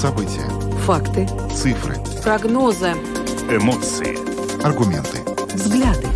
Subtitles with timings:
[0.00, 0.48] События.
[0.86, 1.28] Факты.
[1.54, 1.94] Цифры.
[2.22, 2.92] Прогнозы.
[3.50, 4.16] Эмоции.
[4.64, 5.18] Аргументы.
[5.52, 6.08] Взгляды.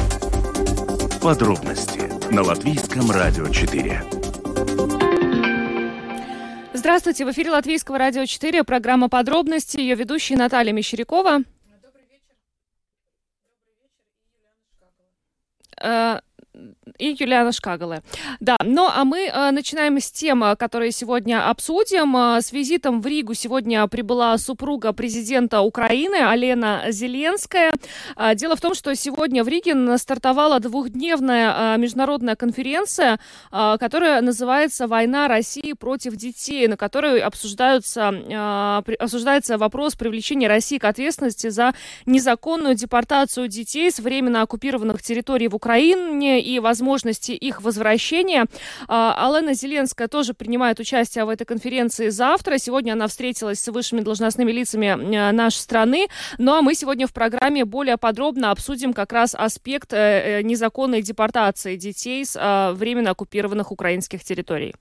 [1.20, 2.00] Подробности
[2.32, 4.02] на Латвийском радио 4.
[6.72, 11.40] Здравствуйте, в эфире Латвийского радио 4, программа «Подробности», ее ведущая Наталья Мещерякова.
[15.82, 16.22] Э, и Юлиана
[17.52, 18.02] Шкагала.
[18.38, 22.16] Да, ну а мы э, начинаем с тем, которые сегодня обсудим.
[22.16, 27.72] Э, с визитом в Ригу сегодня прибыла супруга президента Украины Алена Зеленская.
[28.16, 33.18] Э, дело в том, что сегодня в Риге стартовала двухдневная э, международная конференция,
[33.50, 40.78] э, которая называется «Война России против детей», на которой обсуждаются, э, обсуждается вопрос привлечения России
[40.78, 41.74] к ответственности за
[42.06, 48.46] незаконную депортацию детей с временно оккупированных территорий в Украине и возможности их возвращения.
[48.88, 52.58] А, Алена Зеленская тоже принимает участие в этой конференции завтра.
[52.58, 56.08] Сегодня она встретилась с высшими должностными лицами а, нашей страны.
[56.38, 61.02] Ну а мы сегодня в программе более подробно обсудим как раз аспект э, э, незаконной
[61.02, 64.74] депортации детей с а, временно оккупированных украинских территорий.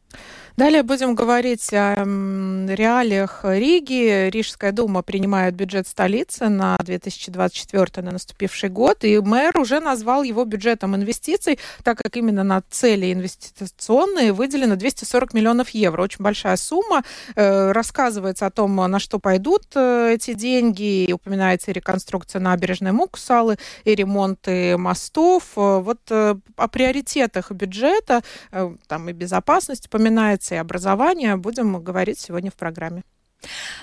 [0.57, 4.29] Далее будем говорить о реалиях Риги.
[4.29, 10.45] Рижская дума принимает бюджет столицы на 2024 на наступивший год, и мэр уже назвал его
[10.45, 16.03] бюджетом инвестиций, так как именно на цели инвестиционные выделено 240 миллионов евро.
[16.03, 17.03] Очень большая сумма.
[17.35, 21.05] Э, рассказывается о том, на что пойдут э, эти деньги.
[21.05, 25.43] И упоминается и реконструкция набережной Муксалы, и ремонты мостов.
[25.55, 28.21] Э, вот о приоритетах бюджета,
[28.87, 33.03] там и безопасность упоминается, и образования будем говорить сегодня в программе.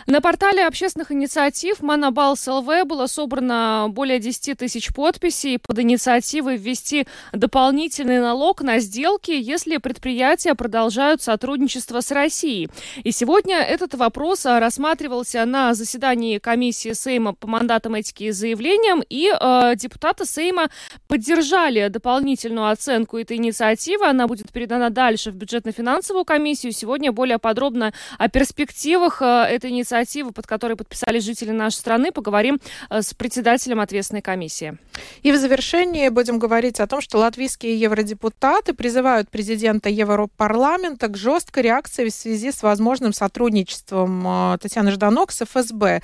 [0.07, 7.07] На портале общественных инициатив Монобалс ЛВ было собрано более 10 тысяч подписей под инициативой ввести
[7.33, 12.71] дополнительный налог на сделки, если предприятия продолжают сотрудничество с Россией.
[13.05, 19.31] И сегодня этот вопрос рассматривался на заседании комиссии Сейма по мандатам этики и заявлениям, и
[19.31, 20.71] э, депутаты Сейма
[21.09, 24.07] поддержали дополнительную оценку этой инициативы.
[24.07, 26.73] Она будет передана дальше в бюджетно-финансовую комиссию.
[26.73, 32.61] Сегодня более подробно о перспективах э, этой инициативы, под которой подписали жители нашей страны, поговорим
[32.89, 34.79] э, с председателем ответственной комиссии.
[35.23, 41.65] И в завершении будем говорить о том, что латвийские евродепутаты призывают президента Европарламента к жесткой
[41.65, 46.03] реакции в связи с возможным сотрудничеством э, Татьяны Жданок с ФСБ.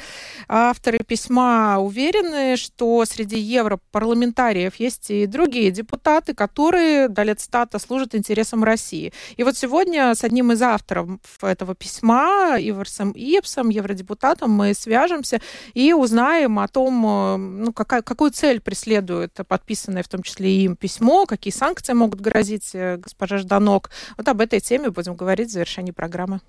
[0.48, 8.64] Авторы письма уверены, что среди европарламентариев есть и другие депутаты, которые до стата служат интересам
[8.64, 9.12] России.
[9.36, 11.08] И вот сегодня с одним из авторов
[11.42, 15.40] этого письма, Иварсом И, Гибсом, евродепутатом, мы свяжемся
[15.74, 20.74] и узнаем о том, э, ну, какая, какую цель преследует подписанное в том числе им
[20.74, 23.90] письмо, какие санкции могут грозить э, госпожа Жданок.
[24.16, 26.40] Вот об этой теме будем говорить в завершении программы.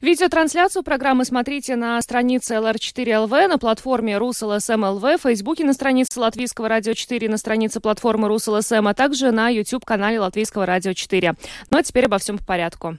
[0.00, 6.94] Видеотрансляцию программы смотрите на странице LR4LV, на платформе RusLSM.LV, в Фейсбуке на странице Латвийского радио
[6.94, 11.34] 4, на странице платформы RusLSM, а также на YouTube-канале Латвийского радио 4.
[11.70, 12.98] Ну а теперь обо всем по порядку.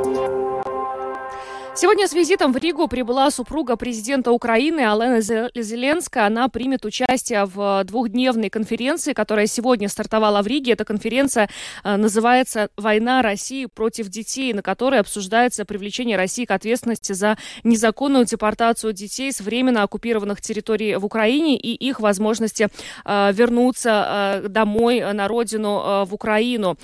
[1.73, 6.25] Сегодня с визитом в Ригу прибыла супруга президента Украины Алена Зеленская.
[6.25, 10.73] Она примет участие в двухдневной конференции, которая сегодня стартовала в Риге.
[10.73, 11.49] Эта конференция
[11.85, 18.25] э, называется «Война России против детей», на которой обсуждается привлечение России к ответственности за незаконную
[18.25, 22.67] депортацию детей с временно оккупированных территорий в Украине и их возможности
[23.05, 26.77] э, вернуться э, домой на родину в Украину.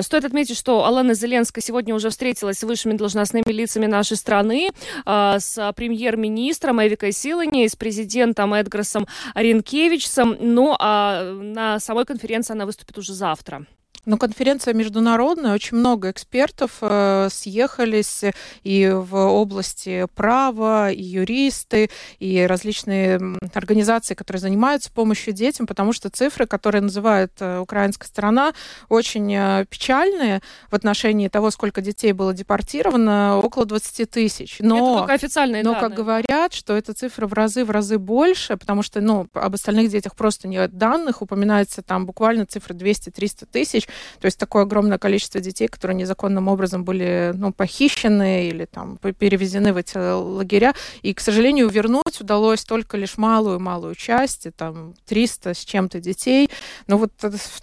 [0.00, 4.70] Стоит отметить, что Алена Зеленская сегодня уже встретилась с высшими должностными лицами нашей страны страны
[5.04, 10.36] а, с премьер-министром Эвикой Силани с президентом Эдгарсом Ренкевичсом.
[10.40, 13.66] Ну, а на самой конференции она выступит уже завтра.
[14.08, 18.24] Ну, конференция международная, очень много экспертов э, съехались
[18.62, 23.20] и в области права, и юристы, и различные
[23.52, 28.54] организации, которые занимаются помощью детям, потому что цифры, которые называет э, украинская сторона,
[28.88, 30.40] очень э, печальные
[30.70, 34.56] в отношении того, сколько детей было депортировано, около 20 тысяч.
[34.60, 35.86] Но, это только официальные но данные.
[35.86, 39.90] как говорят, что эта цифра в разы, в разы больше, потому что, ну, об остальных
[39.90, 43.86] детях просто нет данных, упоминается там буквально цифра 200-300 тысяч,
[44.20, 49.72] То есть такое огромное количество детей, которые незаконным образом были ну, похищены или там перевезены
[49.72, 50.74] в эти лагеря.
[51.02, 56.50] И, к сожалению, вернуть удалось только лишь малую-малую часть, там 300 с чем-то детей.
[56.86, 57.12] Но вот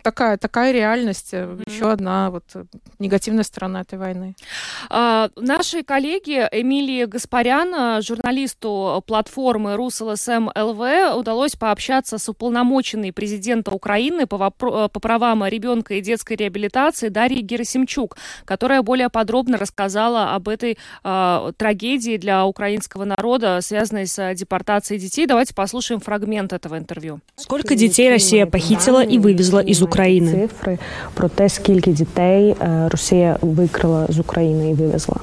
[0.02, 1.64] такая, такая реальность, mm-hmm.
[1.70, 2.44] еще одна вот
[3.00, 4.36] негативная сторона этой войны.
[4.90, 14.28] А, нашей коллеге Эмилии Гаспарян, журналисту платформы РусЛСМ ЛВ, удалось пообщаться с уполномоченной президента Украины
[14.28, 20.49] по, вопро- по правам ребенка и детской реабилитации Дарьей Герасимчук, которая более подробно рассказала об
[20.49, 25.27] этой э, трагедии для украинского народа, связанной с депортацией детей.
[25.27, 27.21] Давайте послушаем фрагмент этого интервью.
[27.37, 30.49] Сколько детей Россия похитила и вывезла из Украины?
[30.49, 30.79] Цифры
[31.15, 32.55] про те, сколько детей
[32.89, 35.17] Россия викрила з України і вивезла.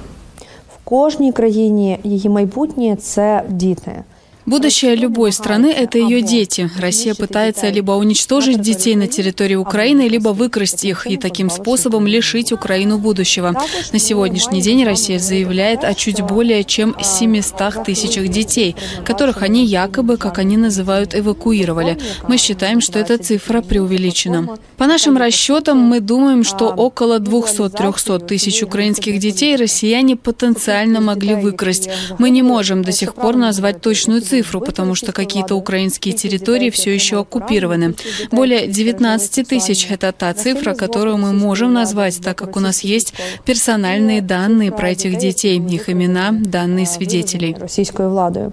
[0.76, 4.04] В кожній країні її майбутнє це діти.
[4.45, 6.69] Будущее любой страны– это ее дети.
[6.77, 12.51] Россия пытается либо уничтожить детей на территории Украины, либо выкрасть их и таким способом лишить
[12.51, 13.55] Украину будущего.
[13.93, 18.75] На сегодняшний день Россия заявляет о чуть более чем 700 тысячах детей,
[19.05, 21.99] которых они якобы, как они называют, эвакуировали.
[22.27, 24.59] Мы считаем, что эта цифра преувеличена.
[24.77, 31.89] По нашим расчетам, мы думаем, что около 200-300 тысяч украинских детей россияне потенциально могли выкрасть.
[32.19, 36.71] Мы не можем до сих пор назвать точную цифру, цифру, потому что какие-то украинские территории
[36.71, 37.95] все еще оккупированы.
[38.31, 43.15] Более 19 тысяч– это та цифра, которую мы можем назвать, так как у нас есть
[43.45, 47.57] персональные данные про этих детей, их имена, данные свидетелей.
[47.61, 48.53] Российской владою.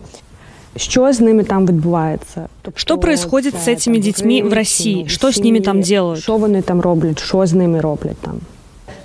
[0.75, 2.49] Что с ними там відбувається?
[2.75, 5.07] Что происходит с этими детьми в России?
[5.07, 6.19] Что с ними там делают?
[6.19, 7.19] Что они там роблять?
[7.19, 8.39] Что с ними роблять там?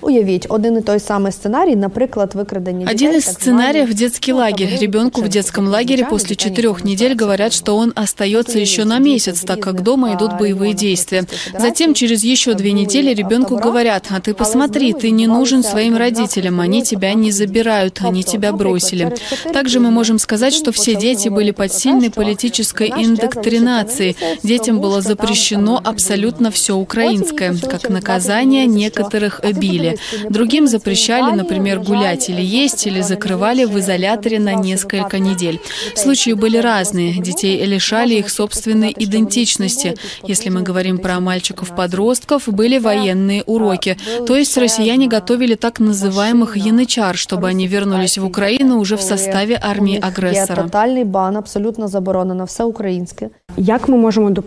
[0.04, 4.78] Уявіть, один і той самый сценарий, например, выкрадение Один из сценариев– детский лагерь.
[4.80, 9.60] Ребенку в детском лагере после четырех недель говорят, что он остается еще на месяц, так
[9.60, 11.24] как дома идут боевые действия.
[11.58, 16.60] Затем через еще две недели ребенку говорят, а ты посмотри, ты не нужен своим родителям,
[16.60, 19.14] они тебя не забирают, они тебя бросили.
[19.52, 24.16] Также мы можем сказать, что все дети были под сильной политической индоктринацией.
[24.42, 27.54] Детям было запрещено абсолютно все украинское.
[27.70, 29.93] Как наказание некоторых били.
[30.30, 35.60] Другим запрещали, например, гулять или есть, или закрывали в изоляторе на несколько недель.
[35.94, 37.20] Случаи были разные.
[37.20, 39.94] Детей лишали их собственной идентичности.
[40.22, 43.96] Если мы говорим про мальчиков-подростков, были военные уроки.
[44.26, 49.58] То есть россияне готовили так называемых янычар, чтобы они вернулись в Украину уже в составе
[49.62, 50.62] армии агрессора.
[50.62, 53.30] Тотальный бан, абсолютно заборонено, все украинское.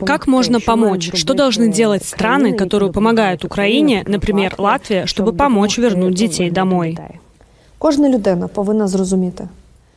[0.06, 1.12] Как можно помочь?
[1.14, 6.98] Что должны делать страны, которые помогают Украине, например, Латвия, чтобы помочь вернуть детей домой.
[7.80, 9.48] Кожна людина повинна зрозуміти,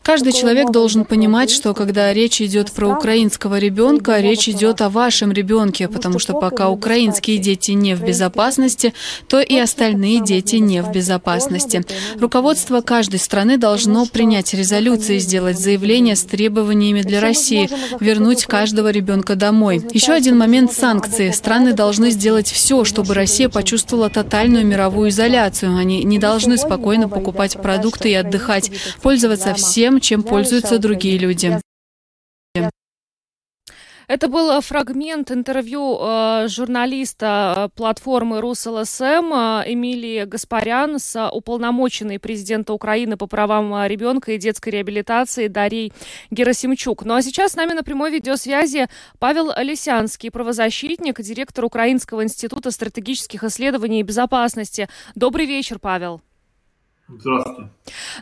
[0.03, 5.31] Каждый человек должен понимать, что когда речь идет про украинского ребенка, речь идет о вашем
[5.31, 8.95] ребенке, потому что пока украинские дети не в безопасности,
[9.29, 11.85] то и остальные дети не в безопасности.
[12.19, 17.69] Руководство каждой страны должно принять резолюции, сделать заявление с требованиями для России,
[18.01, 19.83] вернуть каждого ребенка домой.
[19.93, 21.31] Еще один момент санкции.
[21.31, 25.77] Страны должны сделать все, чтобы Россия почувствовала тотальную мировую изоляцию.
[25.77, 28.71] Они не должны спокойно покупать продукты и отдыхать,
[29.03, 31.59] пользоваться всем, тем, чем пользуются другие люди.
[34.07, 42.19] Это был э, фрагмент интервью э, журналиста э, платформы РусЛСМ э, Эмилии Гаспарян с уполномоченной
[42.19, 45.93] президента Украины по правам ребенка и детской реабилитации Дарьей
[46.33, 47.05] Герасимчук.
[47.05, 48.89] Ну а сейчас с нами на прямой видеосвязи
[49.21, 54.89] Павел Лисянский, правозащитник, директор Украинского института стратегических исследований и безопасности.
[55.15, 56.21] Добрый вечер, Павел.
[57.19, 57.71] Здравствуйте.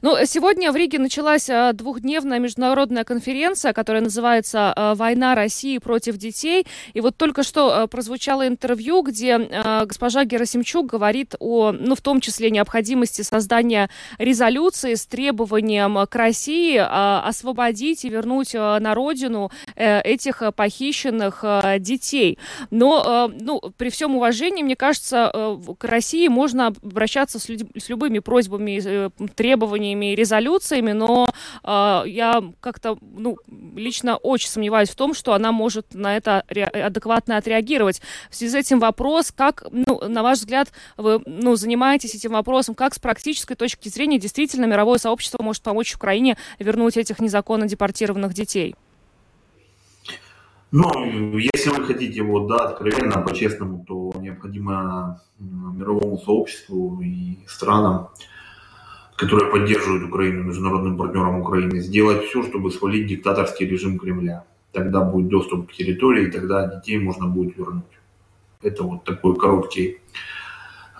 [0.03, 6.17] Ну, сегодня в Риге началась а, двухдневная международная конференция, которая называется а, «Война России против
[6.17, 6.67] детей».
[6.95, 9.39] И вот только что а, прозвучало интервью, где
[9.85, 16.77] госпожа Герасимчук говорит о, ну, в том числе, необходимости создания резолюции с требованием к России
[16.79, 21.45] освободить и вернуть на родину э, этих похищенных
[21.79, 22.39] детей.
[22.71, 28.19] Но, ну, при всем уважении, мне кажется, к России можно обращаться с, людь- с любыми
[28.21, 31.29] просьбами Э, требованиями и резолюциями, но
[31.65, 33.37] э, я как-то, ну,
[33.77, 38.01] лично очень сомневаюсь в том, что она может на это адекватно отреагировать.
[38.31, 42.75] В связи с этим вопрос, как, ну, на ваш взгляд, вы, ну, занимаетесь этим вопросом,
[42.75, 48.35] как с практической точки зрения действительно мировое сообщество может помочь Украине вернуть этих незаконно депортированных
[48.35, 48.75] детей?
[50.71, 58.09] Ну, если вы хотите вот, да, откровенно, по-честному, то необходимо мировому сообществу и странам
[59.19, 64.45] которые поддерживают Украину, международным партнерам Украины, сделать все, чтобы свалить диктаторский режим Кремля.
[64.73, 67.99] Тогда будет доступ к территории, и тогда детей можно будет вернуть.
[68.63, 69.99] Это вот такой короткий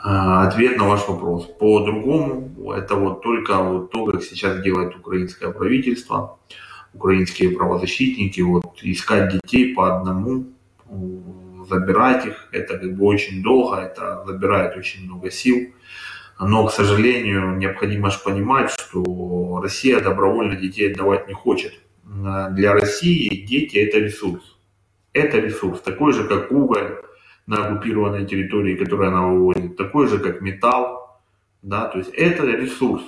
[0.03, 1.47] ответ на ваш вопрос.
[1.61, 6.39] По-другому, это вот только вот то, как сейчас делает украинское правительство,
[6.95, 10.47] украинские правозащитники, вот искать детей по одному,
[11.69, 15.73] забирать их, это как бы очень долго, это забирает очень много сил.
[16.41, 21.73] Но, к сожалению, необходимо же понимать, что Россия добровольно детей отдавать не хочет.
[22.05, 24.57] Для России дети– это ресурс.
[25.13, 27.03] Это ресурс, такой же, как уголь
[27.47, 31.21] на оккупированной территории, который она вывозит, такой же, как металл.
[31.63, 31.87] Да?
[31.87, 33.03] То есть это ресурс.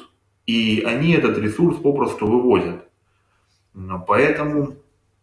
[0.47, 2.89] И они этот ресурс попросту вывозят.
[4.09, 4.77] Поэтому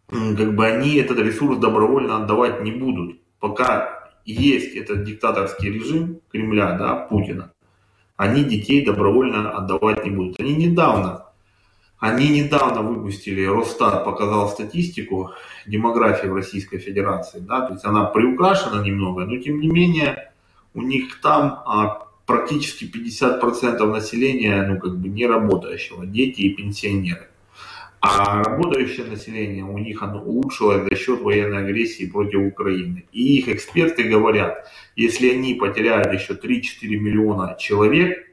[0.09, 3.19] как бы они этот ресурс добровольно отдавать не будут.
[3.39, 7.51] Пока есть этот диктаторский режим Кремля, да, Путина,
[8.17, 10.39] они детей добровольно отдавать не будут.
[10.39, 11.25] Они недавно,
[11.99, 15.31] они недавно выпустили, Росстат показал статистику
[15.65, 20.31] демографии в Российской Федерации, да, то есть она приукрашена немного, но тем не менее
[20.73, 27.27] у них там а, практически 50% населения, ну, как бы не работающего, дети и пенсионеры.
[27.99, 33.05] А работающее население у них оно улучшилось за счет военной агрессии против Украины.
[33.11, 38.27] И их эксперты говорят, если они потеряют еще 3-4 миллиона человек,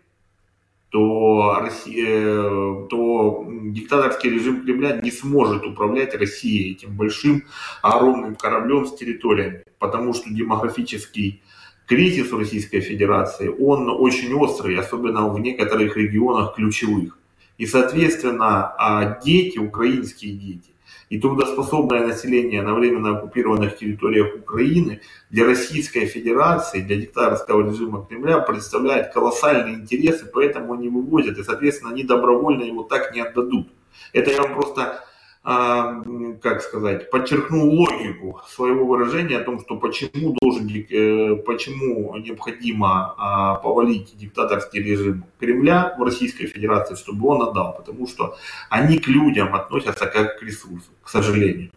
[0.88, 7.44] то, Россия, э, то диктаторский режим Кремля не сможет управлять Россией этим большим
[7.82, 11.42] огромным кораблем с территориями, потому что демографический
[11.86, 17.18] кризис в Российской Федерации, он очень острый, особенно в некоторых регионах ключевых.
[17.58, 20.73] И, соответственно, а дети, украинские дети,
[21.08, 28.38] и трудоспособное население на временно оккупированных территориях Украины для Российской Федерации, для диктаторского режима Кремля
[28.38, 33.68] представляет колоссальные интересы, поэтому они вывозят, и, соответственно, они добровольно его так не отдадут.
[34.12, 35.04] Это я вам просто
[35.44, 43.56] как сказать, подчеркнул логику своего выражения о том, что почему должен, э, почему необходимо а,
[43.56, 48.38] повалить диктаторский режим Кремля в Российской Федерации, чтобы он отдал, потому что
[48.70, 51.70] они к людям относятся как к ресурсу, к сожалению.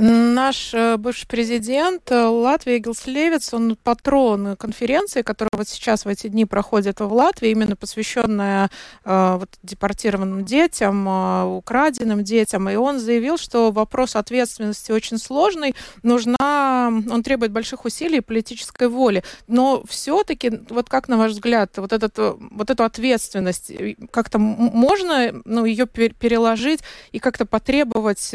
[0.00, 6.28] Наш э, бывший президент э, Латвии Гилслевец, он патрон конференции, которая вот сейчас в эти
[6.28, 8.70] дни проходит в Латвии, именно посвященная
[9.04, 11.08] э, вот, депортированным детям,
[11.56, 12.70] украденным детям.
[12.70, 15.74] И он заявил, что вопрос ответственности очень сложный,
[16.04, 19.24] нужна, он требует больших усилий и политической воли.
[19.48, 23.72] Но все-таки, вот как на ваш взгляд, вот, этот, вот эту ответственность,
[24.12, 28.32] как-то можно ну, ее переложить и как-то потребовать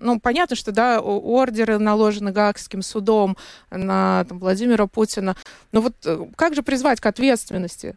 [0.00, 3.36] ну, понятно, что, да, ордеры наложены Гаагским судом
[3.70, 5.36] на там, Владимира Путина.
[5.72, 7.96] Но вот э, как же призвать к ответственности?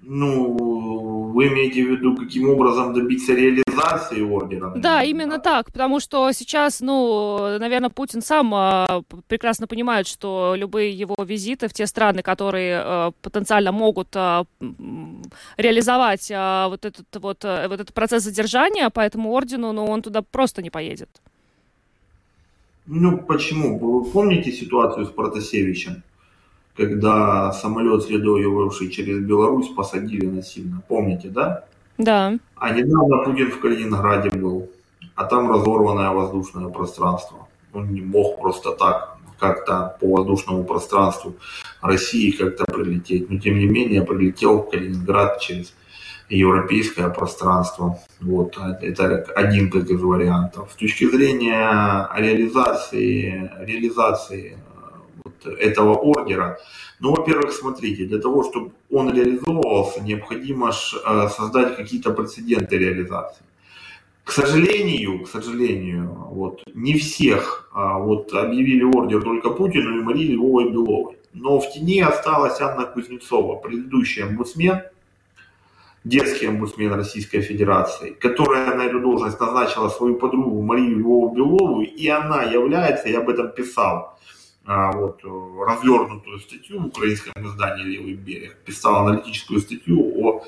[0.00, 4.72] Ну, вы имеете в виду, каким образом добиться реализации ордера?
[4.76, 10.90] Да, именно так, потому что сейчас, ну, наверное, Путин сам э, прекрасно понимает, что любые
[10.90, 14.44] его визиты в те страны, которые э, потенциально могут э,
[15.56, 20.22] реализовать вот этот вот, э, вот этот процесс задержания по этому ордену, ну, он туда
[20.22, 21.08] просто не поедет.
[22.86, 23.78] Ну, почему?
[23.78, 26.02] Вы помните ситуацию с Протасевичем?
[26.78, 30.80] Когда самолет, следовавший через Беларусь, посадили насильно.
[30.86, 31.64] Помните, да?
[31.98, 32.38] Да.
[32.56, 34.70] А недавно Путин в Калининграде был,
[35.16, 37.48] а там разорванное воздушное пространство.
[37.72, 41.34] Он не мог просто так как-то по воздушному пространству
[41.82, 43.28] России как-то прилететь.
[43.28, 45.74] Но тем не менее прилетел в Калининград через
[46.28, 47.98] европейское пространство.
[48.20, 50.70] Вот, это один как из вариантов.
[50.72, 54.58] С точки зрения реализации, реализации
[55.44, 56.58] этого ордера.
[57.00, 63.44] Ну, во-первых, смотрите, для того, чтобы он реализовывался, необходимо э, создать какие-то прецеденты реализации.
[64.28, 70.32] К сожалению, к сожалению, вот не всех а, вот объявили ордер только Путину и Марии
[70.32, 71.16] Львовой Беловой.
[71.32, 74.82] Но в тени осталась Анна Кузнецова, предыдущий омбудсмен,
[76.04, 82.08] детский омбудсмен Российской Федерации, которая на эту должность назначила свою подругу Марию Львову Белову, и
[82.08, 84.18] она является, я об этом писал,
[84.68, 90.42] вот, э, развернутую статью в украинском издании «Левый берег», писал аналитическую статью о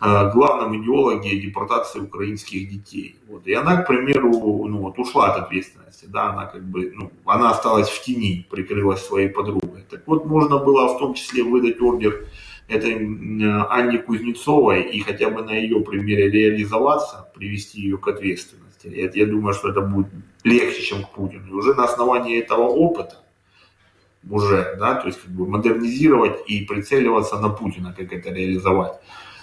[0.00, 3.16] э, главном идеологе депортации украинских детей.
[3.28, 3.44] Вот.
[3.48, 4.30] И она, к примеру,
[4.68, 9.04] ну, вот, ушла от ответственности, да, она как бы, ну, она осталась в тени, прикрылась
[9.04, 9.82] своей подругой.
[9.90, 12.24] Так вот, можно было в том числе выдать ордер
[12.68, 18.86] этой Анне Кузнецовой и хотя бы на ее примере реализоваться, привести ее к ответственности.
[18.86, 20.06] Я, я думаю, что это будет
[20.44, 21.48] легче, чем к Путину.
[21.48, 23.25] И уже на основании этого опыта
[24.30, 29.00] уже, да, то есть как бы модернизировать и прицеливаться на Путина, как это реализовать.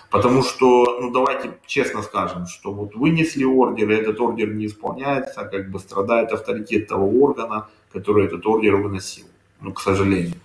[0.09, 5.43] Потому что, ну давайте честно скажем, что вот вынесли ордер, и этот ордер не исполняется,
[5.45, 9.25] как бы страдает авторитет того органа, который этот ордер выносил.
[9.63, 10.35] Ну, к сожалению.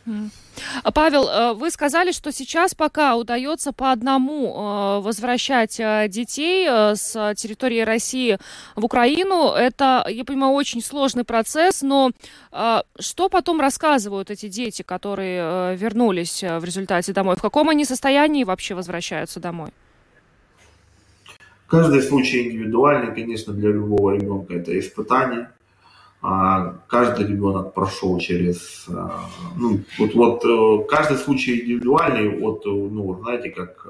[0.95, 7.35] Павел, э, вы сказали, что сейчас пока удается по одному э, возвращать э, детей с
[7.37, 8.39] территории России
[8.77, 9.53] в Украину.
[9.53, 12.11] Это, я понимаю, очень сложный процесс, но
[12.99, 17.37] что потом рассказывают эти дети, которые вернулись в результате домой?
[17.37, 19.71] В каком они состоянии вообще возвращаются домой?
[21.67, 25.51] Каждый случай индивидуальный, конечно, для любого ребенка это испытание.
[26.21, 29.21] А каждый ребенок прошел через, а,
[29.57, 33.87] ну, вот, вот э, каждый случай индивидуальный, от, ну, знаете, как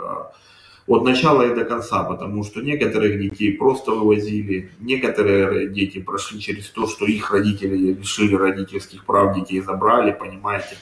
[0.89, 6.69] от начала и до конца, потому что некоторых детей просто вывозили, некоторые дети прошли через
[6.71, 10.77] то, что их родители лишили родительских прав, детей забрали, понимаете.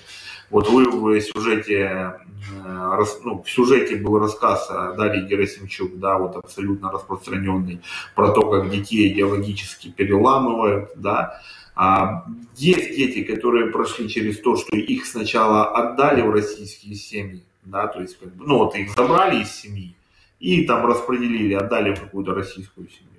[0.50, 2.18] Вот вы в сюжете,
[2.64, 7.80] э, ну, в сюжете был рассказ Дарьи Герасимчук, да, вот абсолютно распространенный,
[8.14, 11.40] про то, как детей идеологически переламывают, да.
[11.74, 12.24] А
[12.56, 18.00] есть дети, которые прошли через то, что их сначала отдали в российские семьи, да, то
[18.00, 19.94] есть, ну, вот их забрали из семьи
[20.40, 23.15] и там распределили, отдали в какую-то российскую семью.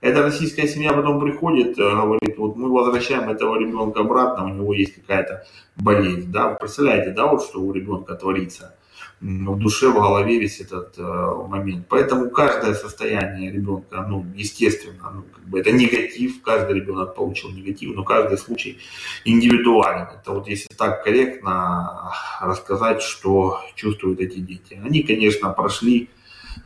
[0.00, 4.74] Эта российская семья потом приходит, э, говорит, вот мы возвращаем этого ребенка обратно, у него
[4.74, 8.76] есть какая-то болезнь, да, представляете, да, вот что у ребенка творится
[9.20, 11.02] в душе, в голове весь этот э,
[11.48, 11.86] момент.
[11.88, 17.96] Поэтому каждое состояние ребенка, ну, естественно, ну, как бы это негатив, каждый ребенок получил негатив,
[17.96, 18.78] но каждый случай
[19.24, 20.08] индивидуален.
[20.20, 22.12] Это вот если так корректно
[22.42, 24.78] рассказать, что чувствуют эти дети.
[24.84, 26.10] Они, конечно, прошли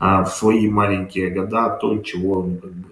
[0.01, 2.89] э, в свои маленькие года то, чего ну, как бы,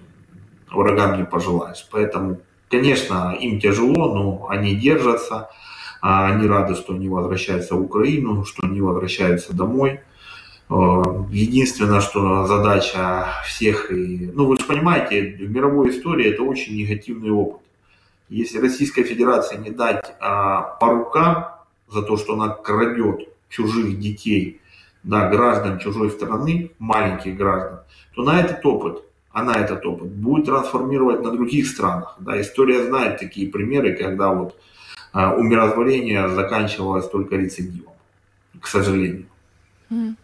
[0.71, 1.88] врагам не пожелаешь.
[1.91, 5.49] Поэтому, конечно, им тяжело, но они держатся,
[6.01, 10.01] а они рады, что они возвращаются в Украину, что они возвращаются домой.
[10.69, 16.75] Э, единственное, что задача всех, и, ну вы же понимаете, в мировой истории это очень
[16.77, 17.61] негативный опыт.
[18.29, 21.47] Если Российской Федерации не дать а, по рукам
[21.88, 24.61] за то, что она крадет чужих детей,
[25.01, 27.79] да, граждан чужой страны, маленьких граждан,
[28.13, 32.15] то на этот опыт она этот опыт будет трансформировать на других странах.
[32.19, 34.55] Да, история знает такие примеры, когда вот
[35.13, 37.93] а, умиротворение заканчивалось только рецидивом,
[38.59, 39.25] к сожалению.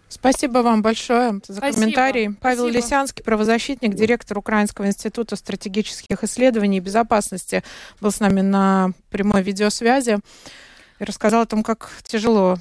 [0.09, 1.81] Спасибо вам большое за Спасибо.
[1.81, 2.33] комментарий.
[2.39, 2.77] Павел Спасибо.
[2.77, 7.63] Лисянский, правозащитник, директор Украинского института стратегических исследований и безопасности,
[7.99, 10.19] был с нами на прямой видеосвязи
[10.99, 12.57] и рассказал о том, как тяжело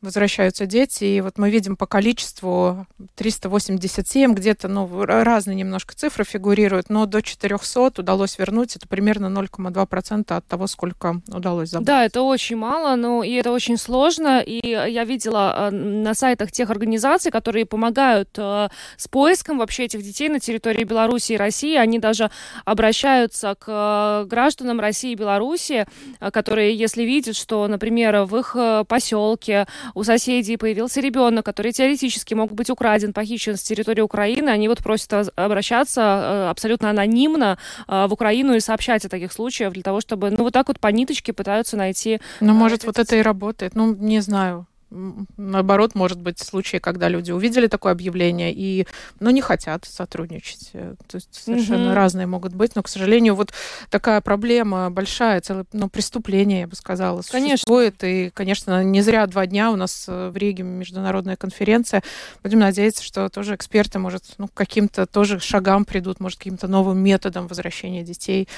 [0.00, 6.88] возвращаются дети, и вот мы видим по количеству 387, где-то, ну, разные немножко цифры фигурируют,
[6.88, 11.86] но до 400 удалось вернуть, это примерно 0,2% от того, сколько удалось забрать.
[11.86, 16.52] Да, это очень мало, но и это очень сложно, и я видела э, на сайтах
[16.52, 21.76] тех организаций, которые помогают э, с поиском вообще этих детей на территории Беларуси и России,
[21.76, 22.30] они даже
[22.64, 25.86] обращаются к э, гражданам России и Беларуси,
[26.20, 28.56] которые, если видят, что, например, в их
[28.86, 34.68] поселке у соседей появился ребенок, который теоретически мог быть украден, похищен с территории Украины, они
[34.68, 39.82] вот просят обращаться э, абсолютно анонимно э, в Украину и сообщать о таких случаях для
[39.82, 42.20] того, чтобы, ну, вот так вот по ниточке пытаются найти.
[42.40, 43.74] Ну, может, вот это и работает.
[43.74, 44.67] Ну, не знаю.
[44.90, 48.86] Наоборот, может быть случаи, когда люди увидели такое объявление и,
[49.20, 50.70] ну, не хотят сотрудничать.
[50.72, 51.94] Э, то есть совершенно mm-hmm.
[51.94, 53.52] разные могут быть, но, к сожалению, вот
[53.90, 57.96] такая проблема большая, целое, ну, преступление, я бы сказала, существует.
[57.98, 58.26] Конечно.
[58.26, 62.02] И, конечно, не зря два дня у нас э, в Риге международная конференция.
[62.42, 67.46] Будем надеяться, что тоже эксперты, может, ну, каким-то тоже шагам придут, может, каким-то новым методом
[67.46, 68.48] возвращения детей.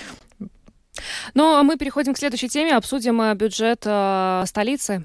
[1.35, 5.05] Ну, а мы переходим к следующей теме, обсудим э, бюджет э, столицы.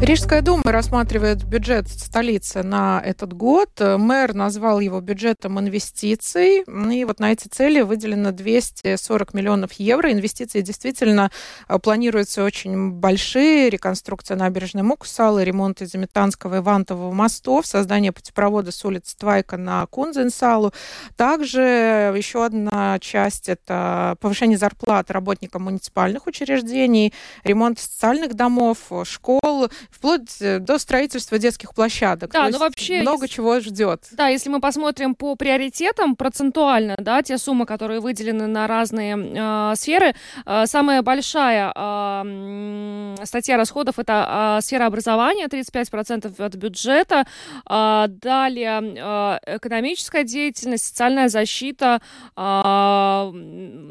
[0.00, 3.70] Рижская дума рассматривает бюджет столицы на этот год.
[3.80, 6.62] Мэр назвал его бюджетом инвестиций.
[6.62, 10.12] И вот на эти цели выделено 240 миллионов евро.
[10.12, 11.32] Инвестиции действительно
[11.68, 13.70] э, планируются очень большие.
[13.70, 19.84] Реконструкция набережной Мукусалы, ремонт из Заметанского и Вантового мостов, создание путепровода с улицы Твайка на
[19.86, 20.72] Кунзенсалу.
[21.16, 30.40] Также еще одна часть– это повышение зарплат работникам муниципальных учреждений, ремонт социальных домов, школ, вплоть
[30.40, 32.30] э, до строительства детских площадок.
[32.32, 34.06] Да, ну вообще много если, чего ждет.
[34.12, 39.74] Да, если мы посмотрим по приоритетам процентуально, да, те суммы, которые выделены на разные э,
[39.76, 40.14] сферы,
[40.46, 47.26] э, самая большая э, статья расходов это э, сфера образования, 35% от бюджета,
[47.68, 52.00] э, далее э, экономическая деятельность, социальная защита,
[52.36, 53.30] э,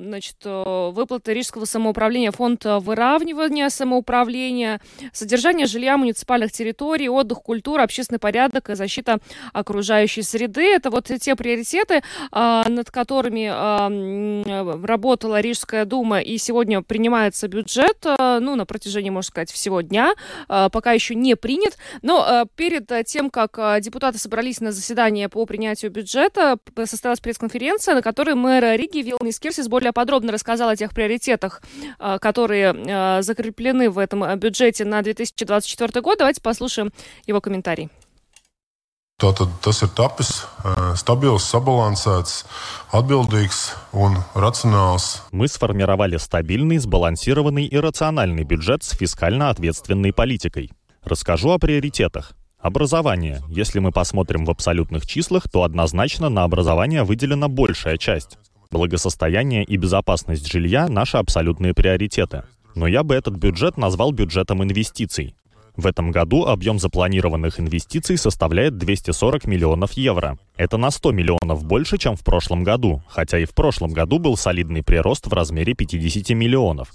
[0.07, 4.79] значит, выплаты Рижского самоуправления, фонд выравнивания самоуправления,
[5.11, 9.19] содержание жилья инвентаря муниципальных территорий, отдых, культура, общественный порядок и защита
[9.53, 10.73] окружающей среды.
[10.73, 13.47] Это вот те приоритеты, над которыми
[14.85, 20.13] работала Рижская дума, и сегодня принимается бюджет, ну, на протяжении, можно сказать, всего дня,
[20.47, 21.77] пока еще не принят.
[22.01, 28.35] Но перед тем, как депутаты собрались на заседание по принятию бюджета, состоялась пресс-конференция, на которой
[28.35, 31.61] мэр Риги Вилнис Кирсис более подробно рассказал о тех приоритетах,
[32.19, 36.17] которые закреплены в этом бюджете на 2024 год.
[36.17, 36.91] Давайте послушаем
[37.25, 37.89] его комментарий.
[39.19, 40.45] Tātad tas ir tapis
[40.93, 42.45] стабils, sabalansēts,
[42.91, 45.21] atbildīgs un рациональный.
[45.31, 50.69] Мы сформировали стабильный, сбалансированный и рациональный бюджет с фискально ответственной политикой.
[51.03, 52.33] Расскажу о приоритетах.
[52.59, 53.41] Образование.
[53.49, 58.37] Если мы посмотрим в абсолютных числах, то однозначно на образование выделена большая часть.
[58.69, 62.43] Благосостояние и безопасность жилья– наши абсолютные приоритеты.
[62.75, 65.35] Но я бы этот бюджет назвал бюджетом инвестиций.
[65.77, 70.39] В этом году объем запланированных инвестиций составляет 240 миллионов евро.
[70.55, 74.35] Это на 100 миллионов больше, чем в прошлом году, хотя и в прошлом году был
[74.37, 76.91] солидный прирост в размере 50 миллионов.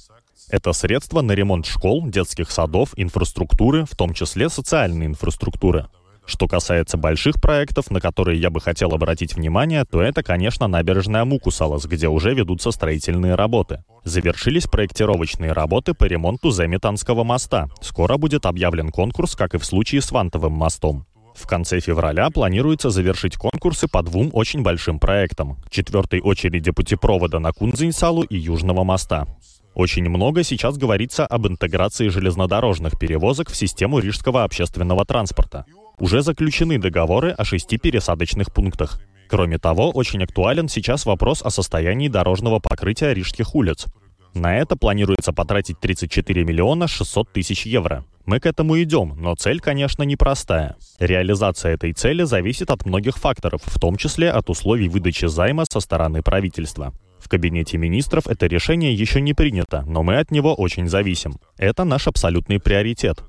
[0.50, 5.86] Это средства на ремонт школ, детских садов, инфраструктуры, в том числе социальной инфраструктуры.
[6.32, 11.26] Что касается больших проектов, на которые я бы хотел обратить внимание, то это, конечно, набережная
[11.26, 13.84] Мукусалас, где уже ведутся строительные работы.
[14.04, 17.68] Завершились проектировочные работы по ремонту Земитанского моста.
[17.82, 21.04] Скоро будет объявлен конкурс, как и в случае с Вантовым мостом.
[21.34, 25.58] В конце февраля планируется завершить конкурсы по двум очень большим проектам.
[25.68, 29.26] Четвертой очереди путепровода на Кунзинсалу и Южного моста.
[29.74, 35.66] Очень много сейчас говорится об интеграции железнодорожных перевозок в систему рижского общественного транспорта.
[35.98, 39.00] Уже заключены договоры о шести пересадочных пунктах.
[39.28, 43.86] Кроме того, очень актуален сейчас вопрос о состоянии дорожного покрытия рижских улиц.
[44.34, 48.04] На это планируется потратить 34 миллиона 600 тысяч евро.
[48.24, 50.76] Мы к этому идем, но цель, конечно, непростая.
[50.98, 55.80] Реализация этой цели зависит от многих факторов, в том числе от условий выдачи займа со
[55.80, 56.92] стороны правительства.
[57.18, 61.36] В кабинете министров это решение еще не принято, но мы от него очень зависим.
[61.56, 63.22] Это наш абсолютный приоритет.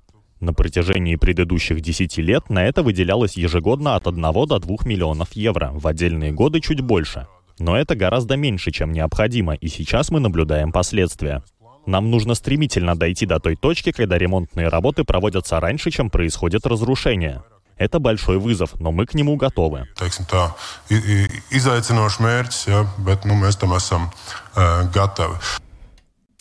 [0.44, 5.72] На протяжении предыдущих 10 лет на это выделялось ежегодно от 1 до 2 миллионов евро,
[5.74, 7.28] в отдельные годы чуть больше.
[7.60, 11.44] Но это гораздо меньше, чем необходимо, и сейчас мы наблюдаем последствия.
[11.86, 17.42] Нам нужно стремительно дойти до той точки, когда ремонтные работы проводятся раньше, чем происходит разрушение.
[17.78, 19.88] Это большой вызов, но мы к нему готовы.
[21.52, 22.60] Izaicinošs mērķis,
[23.00, 25.40] bet nu, mēs tam esam uh, gatavi.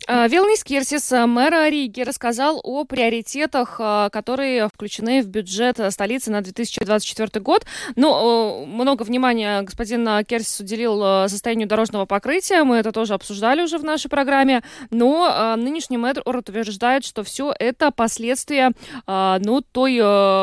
[0.08, 6.30] А, Вилнис Кирсис, э, мэр Риги, рассказал о приоритетах, э, которые включены в бюджет столицы
[6.30, 7.64] на 2024 год.
[7.94, 13.84] Ну, много внимания господин Кирсис уделил состоянию дорожного покрытия, мы это тоже обсуждали уже в
[13.84, 18.72] нашей программе, но нынешний мэр утверждает, что все это последствия
[19.06, 19.98] ну, той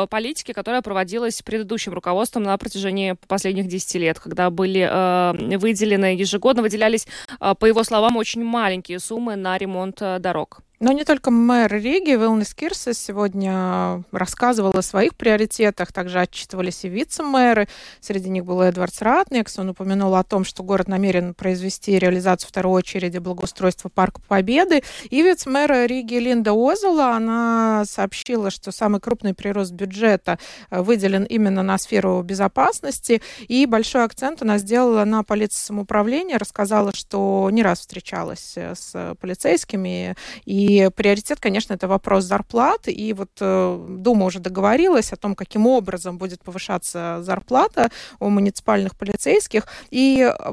[0.08, 7.06] политики, которая проводилась предыдущим руководством на протяжении последних 10 лет, когда были выделены ежегодно, выделялись,
[7.38, 10.62] по его словам, очень маленькие суммы на на ремонт э, дорог.
[10.82, 16.88] Но не только мэр Риги, Вилнис Кирсес сегодня рассказывал о своих приоритетах, также отчитывались и
[16.88, 17.68] вице-мэры.
[18.00, 19.58] Среди них был Эдвардс Ратникс.
[19.58, 24.82] Он упомянул о том, что город намерен произвести реализацию второй очереди благоустройства Парка Победы.
[25.10, 30.38] И вице-мэр Риги Линда Озела, она сообщила, что самый крупный прирост бюджета
[30.70, 33.20] э, выделен именно на сферу безопасности.
[33.48, 39.14] И большой акцент она сделала на полиции самоуправления, рассказала, что не раз встречалась э, с
[39.20, 40.16] полицейскими
[40.46, 42.86] и и приоритет, конечно, это вопрос зарплат.
[42.86, 48.96] И вот э, Дума уже договорилась о том, каким образом будет повышаться зарплата у муниципальных
[48.96, 49.66] полицейских.
[49.90, 50.52] И э,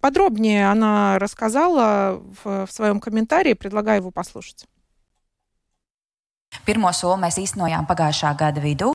[0.00, 3.54] подробнее она рассказала в, в своем комментарии.
[3.54, 4.66] Предлагаю его послушать.
[6.66, 8.90] Pirmo soli mēs īstenojām pagājušā gada vidū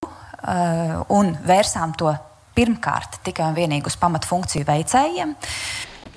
[1.16, 2.12] un vērsām to
[2.56, 5.32] pirmkārt tikai un vienīgi uz pamatfunkciju veicējiem.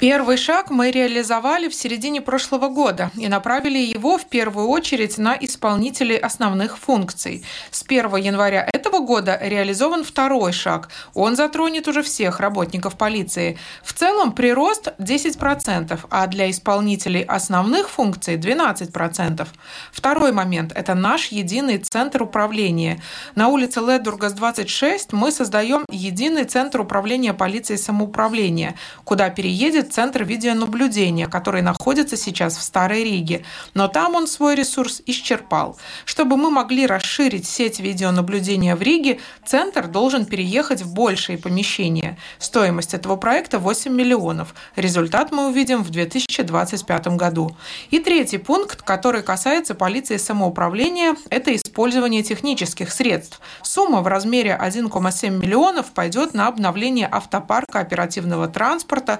[0.00, 5.36] Первый шаг мы реализовали в середине прошлого года и направили его в первую очередь на
[5.40, 7.44] исполнителей основных функций.
[7.72, 10.88] С 1 января этого года реализован второй шаг.
[11.14, 13.58] Он затронет уже всех работников полиции.
[13.82, 19.48] В целом прирост 10%, а для исполнителей основных функций 12%.
[19.90, 23.02] Второй момент– это наш единый центр управления.
[23.34, 30.24] На улице Ледургас 26 мы создаем единый центр управления полицией самоуправления, куда переедет будет центр
[30.24, 33.44] видеонаблюдения, который находится сейчас в Старой Риге.
[33.74, 35.76] Но там он свой ресурс исчерпал.
[36.04, 42.16] Чтобы мы могли расширить сеть видеонаблюдения в Риге, центр должен переехать в большие помещения.
[42.38, 44.54] Стоимость этого проекта 8 миллионов.
[44.76, 47.56] Результат мы увидим в 2025 году.
[47.90, 53.40] И третий пункт, который касается полиции самоуправления, это использование технических средств.
[53.62, 59.18] Сумма в размере 1,7 миллионов пойдет на обновление автопарка оперативного транспорта,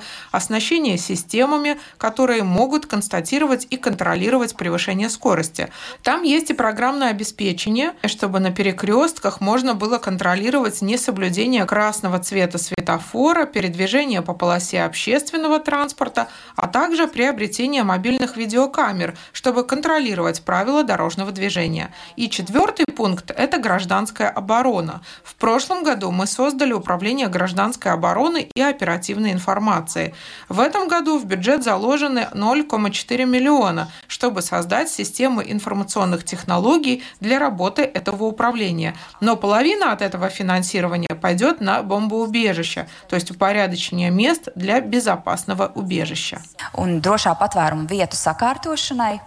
[0.58, 5.68] оснащение системами, которые могут констатировать и контролировать превышение скорости.
[6.02, 13.46] Там есть и программное обеспечение, чтобы на перекрестках можно было контролировать несоблюдение красного цвета светофора,
[13.46, 21.92] передвижение по полосе общественного транспорта, а также приобретение мобильных видеокамер, чтобы контролировать правила дорожного движения.
[22.16, 25.02] И четвертый пункт– это гражданская оборона.
[25.22, 30.14] В прошлом году мы создали Управление гражданской обороны и оперативной информации.
[30.48, 37.82] В этом году в бюджет заложены 0,4 миллиона, чтобы создать систему информационных технологий для работы
[37.82, 38.96] этого управления.
[39.20, 46.40] Но половина от этого финансирования пойдет на бомбоубежище, то есть упорядочение мест для безопасного убежища.
[46.74, 49.20] Un drošā patvēruma vietu sakārtošanai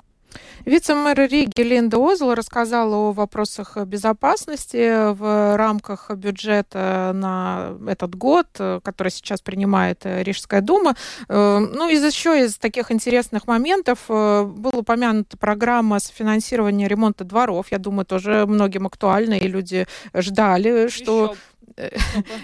[0.66, 8.48] Вице-мэр Риги Линда Озл рассказала о вопросах безопасности в рамках бюджета на этот год,
[8.84, 10.96] который сейчас принимает Рижская дума.
[11.30, 17.24] Э, ну, из еще из таких интересных моментов э, была упомянута программа с финансированием ремонта
[17.24, 17.68] дворов.
[17.72, 21.32] Я думаю, тоже многим актуально, и люди ждали, что...
[21.32, 21.38] Еще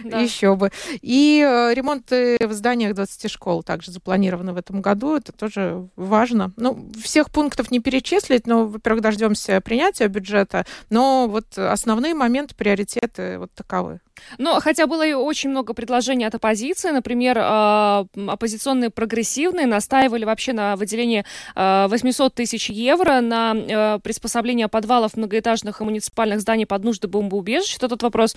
[0.04, 0.20] да.
[0.20, 0.72] Еще бы.
[1.02, 5.16] И э, ремонты в зданиях 20 школ также запланированы в этом году.
[5.16, 6.52] Это тоже важно.
[6.58, 13.40] Ну, всех пунктов не перечислить, но, во-первых, дождемся принятия бюджета, но вот основные моменты, приоритеты
[13.40, 14.00] вот таковы.
[14.38, 20.54] Но хотя было и очень много предложений от оппозиции, например, э, оппозиционные прогрессивные настаивали вообще
[20.54, 21.26] на выделении
[21.56, 27.78] 800 э, тысяч евро на э, приспособление подвалов многоэтажных и муниципальных зданий под нужды бомбоубежищ.
[27.78, 28.36] Тот вопрос,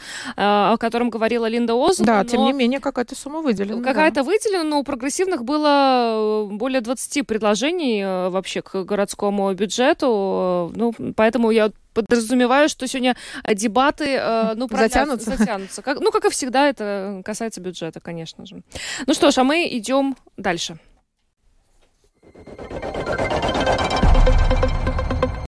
[0.72, 1.98] о котором говорила Линда Оз.
[1.98, 3.82] Да, тем не менее, какая-то сумма выделена.
[3.82, 4.22] Какая-то да.
[4.22, 10.72] выделена, но у прогрессивных было более 20 предложений вообще к городскому бюджету.
[10.74, 15.36] Ну, поэтому я подразумеваю, что сегодня э, дебаты э, ну, затянутся.
[15.36, 15.82] затянутся.
[15.82, 18.62] Как, ну, как и всегда, это касается бюджета, конечно же.
[19.06, 20.78] Ну что ж, а мы идем дальше.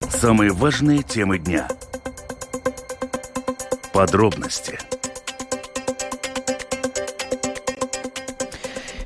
[0.09, 1.67] Самые важные темы дня.
[3.93, 4.79] Подробности–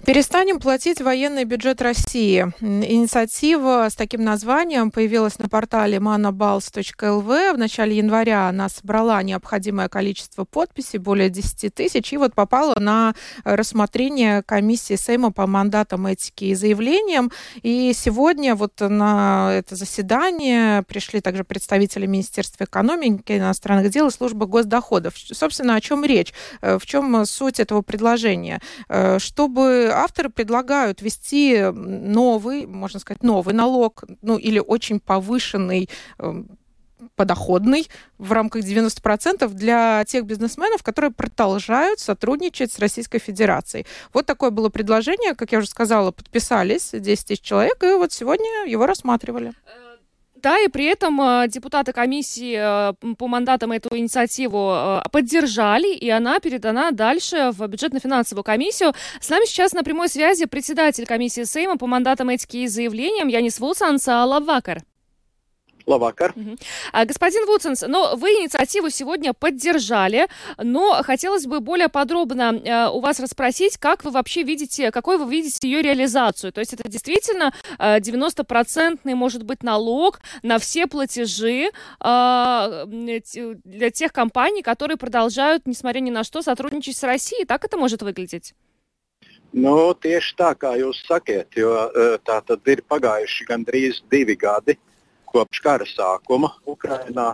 [0.08, 2.54] Перестанем платить военный бюджет России.
[2.62, 7.54] Инициатива с таким названием появилась на портале manabals.lv.
[7.54, 13.15] В начале января она собрала необходимое количество подписей, более 10 тысяч, и вот попала на
[13.43, 17.30] рассмотрение комиссии Сейма по мандатам этики и заявлениям.
[17.62, 24.48] И сегодня вот на это заседание пришли также представители Министерства экономики, иностранных дел и службы
[24.48, 25.15] госдоходов.
[25.17, 26.34] Собственно, о чем речь?
[26.62, 28.62] Э, в чем суть этого предложения?
[28.88, 36.58] Э, чтобы авторы предлагают ввести новый, можно сказать, новый налог, ну или очень повышенный эм,
[37.16, 43.86] подоходный в рамках 90% для тех бизнесменов, которые продолжают сотрудничать с Российской Федерацией.
[44.14, 48.66] Вот такое было предложение, как я уже сказала, подписались 10 тысяч человек, и вот сегодня
[48.68, 49.54] его рассматривали.
[50.41, 56.10] Да, и при этом э, депутаты комиссии э, по мандатам эту инициативу э, поддержали, и
[56.10, 58.93] она передана дальше в бюджетно-финансовую комиссию.
[59.19, 63.60] С нами сейчас на прямой связи председатель комиссии Сейма по мандатам этики и заявлениям Янис
[63.60, 64.08] Вулсанс
[65.88, 66.34] Лавакар.
[66.91, 73.00] А, господин Вудсенс, но вы инициативу сегодня поддержали, но хотелось бы более подробно э, у
[73.00, 76.52] вас расспросить, как вы вообще видите, какой вы видите ее реализацию.
[76.52, 81.71] То есть это действительно э, 90-процентный, может быть, налог на все платежи
[82.04, 87.45] э, для тех компаний, которые продолжают, несмотря ни на что, сотрудничать с Россией.
[87.45, 88.54] Так это может выглядеть?
[89.54, 91.71] Nu, tieši tā, kā jūs sakiet, jo
[92.28, 94.76] tā tad ir pagājuši gandrīz divi gadi,
[95.28, 97.34] kopš kara sākuma Ukrainā.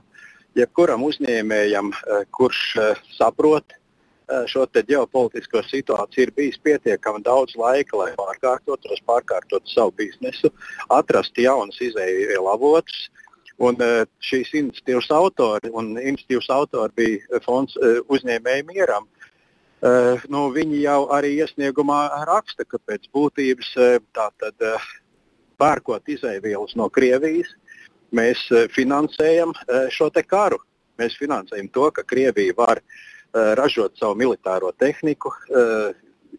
[0.58, 7.98] Jebkuram uzņēmējam, eh, kurš eh, saprot eh, šo ģeopolitisko situāciju, ir bijis pietiekami daudz laika,
[7.98, 10.54] lai pārkārtotos, pārkārtotu savu biznesu,
[10.90, 13.10] atrastu jaunus izēju avotus.
[13.62, 13.78] Un
[14.26, 17.76] šīs iniciatīvas autori, un iniciatīvas autori bija fonds
[18.10, 19.06] uzņēmēju mieram,
[20.34, 23.70] nu, viņi jau arī iesniegumā raksta, ka pēc būtības
[24.18, 24.66] tātad
[25.62, 27.54] pērkot izēvielas no Krievijas,
[28.16, 30.60] mēs e, finansējam e, šo karu.
[31.02, 32.86] Mēs finansējam to, ka Krievija var e,
[33.58, 35.34] ražot savu militāro tehniku,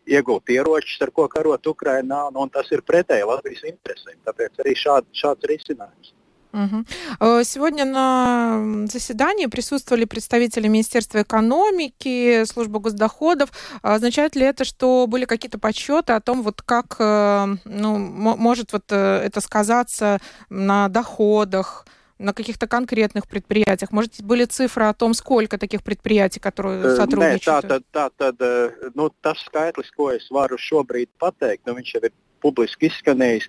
[0.04, 4.18] iegūt ieročus, ar ko karot Ukrainā, un tas ir pretēji Latvijas interesēm.
[4.26, 6.12] Tāpēc arī šād, šāds risinājums.
[6.54, 7.42] Угу.
[7.42, 13.50] Сегодня на заседании присутствовали представители Министерства экономики, службы госдоходов.
[13.82, 19.40] Означает ли это, что были какие-то подсчеты о том, вот как ну, может вот это
[19.40, 21.86] сказаться на доходах,
[22.18, 23.90] на каких-то конкретных предприятиях?
[23.90, 27.64] Может, были цифры о том, сколько таких предприятий, которые сотрудничают?
[27.64, 31.94] Nē, tā, tā, tā tad, nu, tas skaitlis, ko es varu šobrīd pateikt, nu, viņš
[31.96, 33.48] jau ir publiski izskanējis,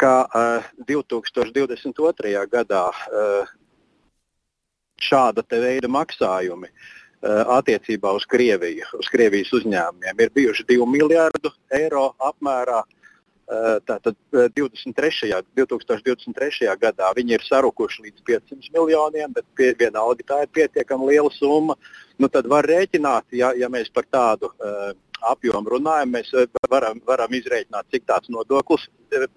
[0.00, 2.34] ka uh, 2022.
[2.52, 3.54] gadā uh,
[5.00, 12.12] šāda veida maksājumi uh, attiecībā uz Krieviju, uz Krievijas uzņēmumiem ir bijuši 2 miljardu eiro
[12.18, 12.82] apmērā.
[13.84, 15.28] Tātad 23.
[15.52, 16.70] 2023.
[16.80, 21.76] gadā viņi ir sarukuši līdz 500 miljoniem, bet pie, vienalga tā ir pietiekami liela summa.
[22.16, 24.94] Nu, tad var rēķināt, ja, ja mēs par tādu uh,
[25.30, 26.30] apjomu runājam, mēs
[26.70, 28.88] varam, varam izrēķināt, cik tāds nodoklis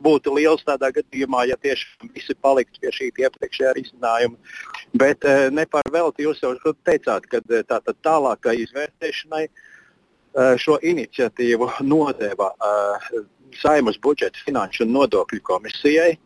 [0.02, 4.38] būtu liels tādā gadījumā, ja tieši visi paliktu pie šī iepriekšējā risinājuma.
[4.97, 6.56] Bet uh, ne par velti jūs jau
[6.88, 9.47] teicāt, ka tātad tālākai izvērtēšanai
[10.62, 12.52] šo iniciatīvu nodeva.
[13.58, 16.17] Saimas budžeta finanšu un nodokļu komisijai,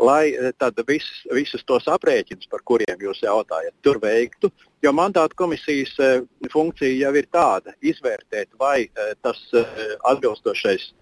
[0.00, 4.50] lai eh, tad vis, visus tos aprēķinus, par kuriem jūs jautājat, tur veiktu.
[4.84, 6.20] Jo mandāta komisijas eh,
[6.52, 9.40] funkcija jau ir tāda- izvērtēt, vai eh, tas
[10.04, 10.92] atbilstošais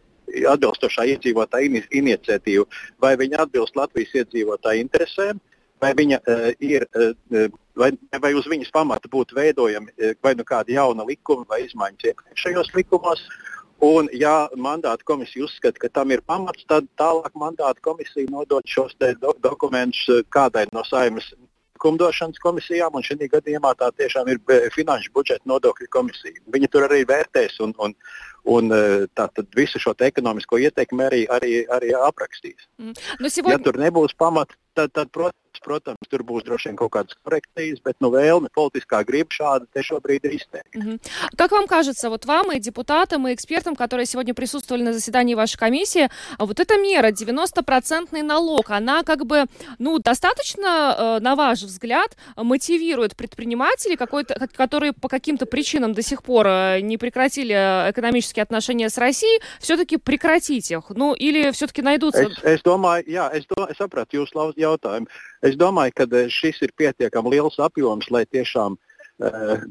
[0.48, 2.64] atbilstošā iedzīvotāja iniciatīva,
[2.98, 5.36] vai viņa atbilst Latvijas iedzīvotāju interesēm,
[5.84, 7.44] vai, viņa, uh, ir, uh,
[7.76, 7.90] vai,
[8.22, 9.92] vai uz viņas pamata būtu veidojami
[10.24, 13.20] vai nu kādi jauni likumi vai izmaiņas iepriekšējos likumos.
[13.20, 13.53] Uh,
[13.84, 18.94] Un, ja mandāta komisija uzskata, ka tam ir pamats, tad tālāk mandāta komisija nodod šos
[19.20, 21.32] do dokumentus eh, kādai no saimnes
[21.74, 26.40] likumdošanas komisijām, un šī gadījumā tā tiešām ir eh, finanšu budžeta nodokļu komisija.
[26.54, 27.92] Viņi tur arī vērtēs un, un,
[28.44, 32.68] un eh, tātad visu šo ekonomisko ietekmi arī, arī, arī aprakstīs.
[32.78, 32.94] Mm.
[33.20, 33.58] Nu, сегодня...
[33.58, 37.80] Ja tur nebūs pamata, tad, tad protams, Protams, tur būs droši vien kaut kādas korekcijas,
[37.84, 40.80] bet ну, vēlme, политическая гриб шада те шобрид изтекли.
[40.80, 40.98] Угу.
[41.36, 45.58] Как вам кажется, вот вам и депутатам, и экспертам, которые сегодня присутствовали на заседании вашей
[45.58, 49.46] комиссии, вот эта мера, 90% налог, она как бы,
[49.78, 56.46] ну, достаточно, э, на ваш взгляд, мотивирует предпринимателей, которые по каким-то причинам до сих пор
[56.46, 57.92] э, не прекратили
[58.33, 60.89] экономические отношения с Россией, все-таки прекратить их?
[60.89, 62.23] Ну, или все-таки найдутся...
[62.23, 65.07] Es, es domāju, jā, es, do, es sapratu jūsu jautājumu.
[65.41, 69.61] Es domāju, ka eh, šis ir pietiekami liels apjoms, lai tiešām uh,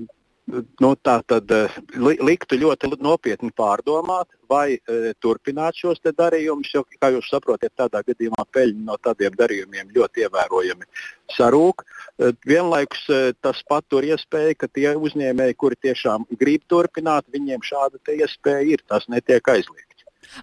[0.51, 7.13] nu, tā tad uh, liktu ļoti nopietni pārdomāt, vai uh, turpināt šos darījumus, jo, kā
[7.13, 10.89] jūs saprotat, tādā gadījumā peļņa no tādiem darījumiem ļoti ievērojami
[11.36, 11.86] sarūk.
[11.86, 18.01] Uh, vienlaikus uh, tas patur iespēju, ka tie uzņēmēji, kuri tiešām grib turpināt, viņiem šāda
[18.17, 19.92] iespēja ir, tas netiek aizliegts.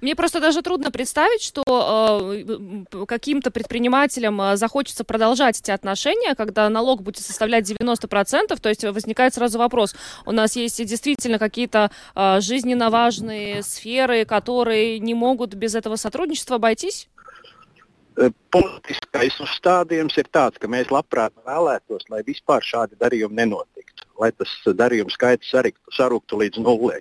[0.00, 6.68] Мне просто даже трудно представить, что э, каким-то предпринимателям э, захочется продолжать эти отношения, когда
[6.68, 9.94] налог будет составлять 90%, то есть возникает сразу вопрос,
[10.26, 16.57] у нас есть действительно какие-то э, жизненно важные сферы, которые не могут без этого сотрудничества
[16.57, 17.09] обойтись?
[18.20, 24.33] Э, politiskais uzstādījums ir tāds, ka mēs labprāt vēlētos, lai vispār šādi darījumi nenotiktu, lai
[24.33, 25.55] tas darījumu skaits
[25.96, 26.98] saruktu līdz nulē.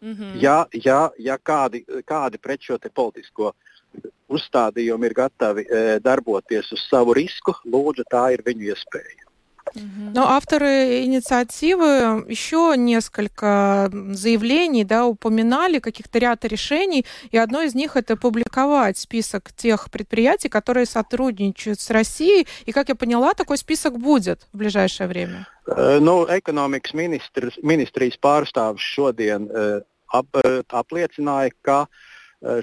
[0.00, 0.42] Mm -hmm.
[0.42, 3.52] Ja, ja, ja kādi, kādi pret šo politisko
[4.28, 9.25] uzstādījumu ir gatavi e, darboties uz savu risku, lūdzu, tā ir viņu iespēja.
[9.74, 17.96] Но авторы инициативы еще несколько заявлений да, упоминали, каких-то ряд решений, и одно из них
[17.96, 23.98] это публиковать список тех предприятий, которые сотрудничают с Россией, и, как я поняла, такой список
[23.98, 25.46] будет в ближайшее время.
[25.66, 29.80] Nu, ekonomikas ministrs, ministrijas pārstāvis šodien uh,
[30.14, 32.15] ap, uh, apliecināja, ka uh,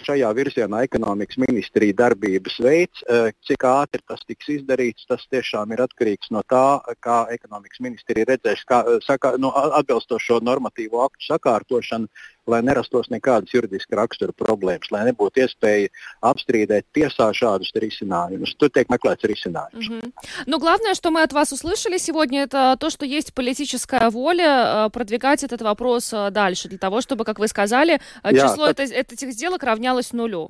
[0.04, 3.04] šajā virzienā ekonomikas ministrija darbības veids.
[3.10, 8.30] Eh, cik ātri tas tiks izdarīts, tas tiešām ir atkarīgs no tā, kā ekonomikas ministrija
[8.32, 12.08] redzēs, kā eh, saka, no, atbilstošo normatīvo aktu sakārtošanu,
[12.49, 15.91] lai nerastos nekādas juridiska rakstura problēmas, lai nebūtu iespēja
[16.25, 18.55] apstrīdēt tiesā šādus risinājumus.
[18.57, 19.85] Tur tiek meklēts risinājums.
[19.85, 20.13] Угу.
[20.47, 25.45] Ну, главное, что мы от вас услышали сегодня, это то, что есть политическая воля продвигать
[25.45, 28.91] этот вопрос дальше, для того, чтобы, как вы сказали, число Jā, tad...
[28.93, 30.49] этих сделок tiek ravņālis nuļu.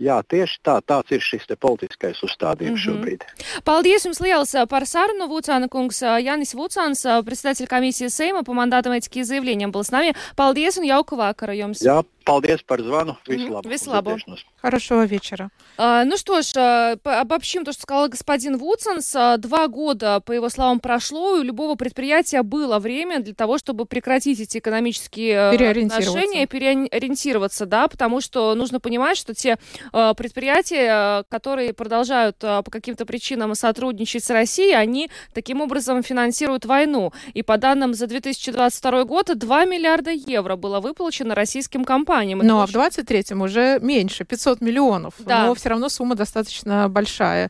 [0.00, 3.00] Jā, tieši tā, tāds ir šis politiskais uzstādījums mm -hmm.
[3.00, 3.20] šobrīd.
[3.64, 5.28] Paldies jums liels par sarunu.
[5.28, 10.14] Вуцана kungs Jānis Vucāns, председатель комиссии Сейма по мандатам этики и заявлениям был с нами.
[10.36, 11.80] Paldies un jauku vakaru jums.
[11.80, 13.17] Jā, Paldies par звану.
[13.27, 13.65] Vislabāk.
[13.65, 14.19] Vislabāk.
[14.61, 15.49] Хорошего вечера.
[15.77, 19.15] А, ну что ж, а, обобщим то, что сказал господин Вудсонс.
[19.15, 23.57] А, два года, по его словам, прошло, и у любого предприятия было время для того,
[23.57, 29.57] чтобы прекратить эти экономические отношения, переориентироваться, да, потому что нужно понимать, что те
[29.91, 37.13] а, предприятия, которые продолжают по каким-то причинам сотрудничать с Россией, они таким образом финансируют войну.
[37.33, 42.10] И по данным за 2022 год 2 миллиарда евро было выплачено российским компаниям.
[42.11, 45.13] Ну, а в 2023 уже меньше, 500 миллионов.
[45.19, 45.45] Да.
[45.45, 47.49] Но все равно сумма достаточно большая.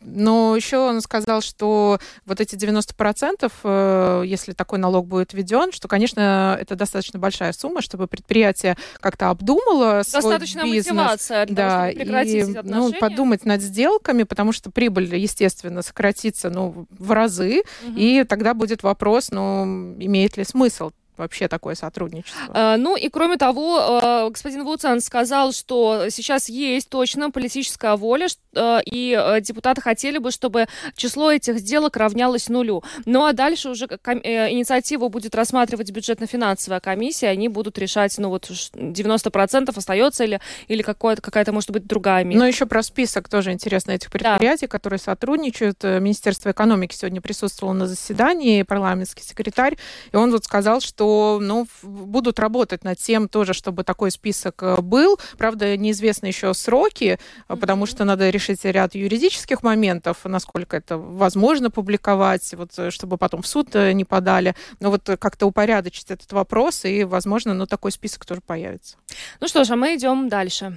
[0.00, 5.88] Но еще он сказал, что вот эти 90%, э, если такой налог будет введен, что,
[5.88, 10.94] конечно, это достаточно большая сумма, чтобы предприятие как-то обдумало достаточно свой бизнес.
[10.94, 12.58] мотивация для да, того, чтобы прекратить и.
[12.62, 17.94] Ну, подумать над сделками, потому что прибыль, естественно, сократится ну, в разы, угу.
[17.96, 19.64] и тогда будет вопрос, ну,
[19.98, 22.52] имеет ли смысл вообще такое сотрудничество.
[22.54, 28.26] А, ну и кроме того, а, господин Вуцан сказал, что сейчас есть точно политическая воля,
[28.54, 32.82] а, и депутаты хотели бы, чтобы число этих сделок равнялось нулю.
[33.04, 38.50] Ну а дальше уже э, инициативу будет рассматривать бюджетно-финансовая комиссия, они будут решать, ну вот
[38.50, 42.38] 90% остается или, или какая-то, может быть, другая мера.
[42.38, 44.70] Но еще про список тоже интересно этих предприятий, да.
[44.70, 45.82] которые сотрудничают.
[45.82, 49.76] Министерство экономики сегодня присутствовало на заседании, парламентский секретарь,
[50.12, 54.62] и он вот сказал, что что ну, будут работать над тем тоже, чтобы такой список
[54.62, 55.18] э, был.
[55.38, 57.56] Правда, неизвестны еще сроки, mm-hmm.
[57.56, 63.42] потому что надо решить ряд юридических моментов, насколько это возможно публиковать, вот, э, чтобы потом
[63.42, 64.56] в суд не подали.
[64.80, 68.96] Но вот как-то упорядочить этот вопрос, и, возможно, ну, такой список тоже появится.
[69.40, 70.76] Ну что ж, а мы идем дальше.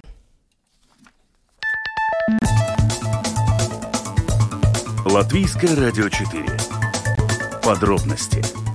[5.04, 6.46] Латвийское радио 4.
[7.64, 8.69] Подробности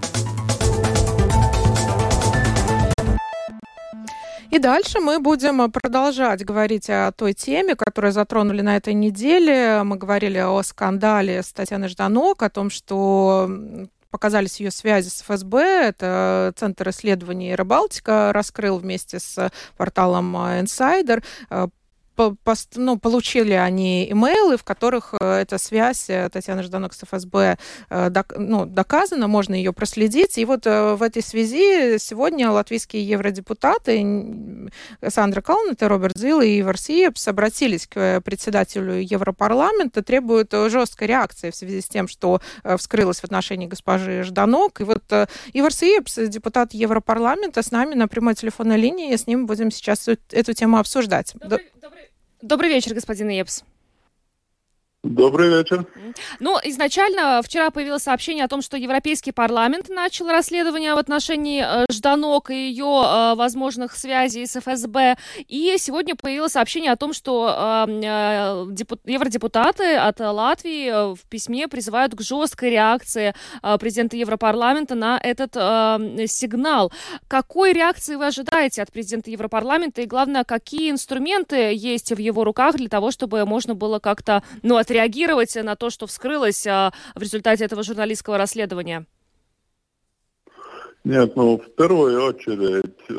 [4.55, 9.83] И дальше мы будем продолжать говорить о той теме, которую затронули на этой неделе.
[9.83, 13.51] Мы говорили о скандале с Татьяной Жданок, о том, что
[14.11, 15.59] показались ее связи с ФСБ.
[15.89, 21.21] Это Центр исследований Рыбалтика раскрыл вместе с порталом Insider
[22.75, 27.57] ну, получили они имейлы, в которых э, эта связь э, Татьяны Жданок с ФСБ
[27.89, 30.37] э, ну, доказана, можно ее проследить.
[30.37, 34.69] И вот в этой связи сегодня латвийские евродепутаты
[35.07, 41.55] Сандра Калнет, Роберт Зил и Ивар Сиепс обратились к председателю Европарламента, требуют жесткой реакции в
[41.55, 42.41] связи с тем, что
[42.77, 44.81] вскрылось в отношении госпожи Жданок.
[44.81, 45.03] И вот
[45.53, 50.07] Ивар Сиепс, депутат Европарламента, с нами на прямой телефонной линии, и с ним будем сейчас
[50.07, 51.33] эту тему обсуждать.
[51.35, 51.71] Добрый,
[52.45, 53.63] добрый вечер, господин Епс.
[55.05, 55.85] Добрый вечер.
[56.39, 61.85] Ну, изначально вчера появилось сообщение о том, что Европейский парламент начал расследование в отношении э,
[61.91, 65.17] Жданок и ее э, возможных связей с ФСБ.
[65.47, 71.67] И сегодня появилось сообщение о том, что э, э депут, евродепутаты от Латвии в письме
[71.67, 73.35] призывают к жесткой реакции
[73.79, 75.53] президента Европарламента на этот
[76.29, 76.91] сигнал.
[77.27, 80.01] Какой реакции вы ожидаете от президента Европарламента?
[80.01, 84.77] И главное, какие инструменты есть в его руках для того, чтобы можно было как-то ну,
[84.77, 89.05] отреагировать реагировать на то, что вскрылось а, в результате этого журналистского расследования?
[91.03, 93.13] Нет, ну, в первую очередь э,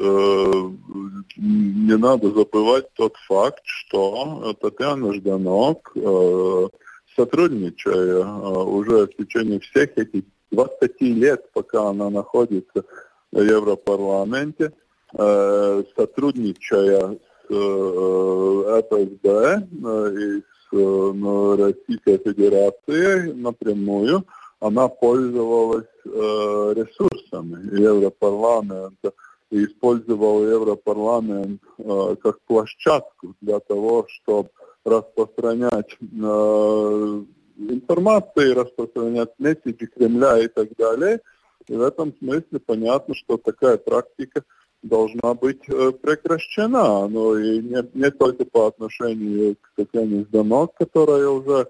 [1.37, 6.69] не надо забывать тот факт, что Татьяна Жданок, э,
[7.15, 12.85] сотрудничая э, уже в течение всех этих 20 лет, пока она находится
[13.31, 14.73] в Европарламенте,
[15.15, 17.19] э, сотрудничая
[17.49, 24.25] с э, ФСБ э, и Российской Федерацией напрямую,
[24.61, 29.13] она пользовалась э, ресурсами Европарламента
[29.51, 34.51] и использовала Европарламент э, как площадку для того, чтобы
[34.85, 37.23] распространять э,
[37.59, 41.21] информацию, распространять месседжи Кремля и так далее.
[41.69, 44.43] И в этом смысле понятно, что такая практика
[44.87, 47.09] должна быть э, прекращена.
[47.09, 51.69] Но и не, не только по отношению к Татьяне Жданок, которая уже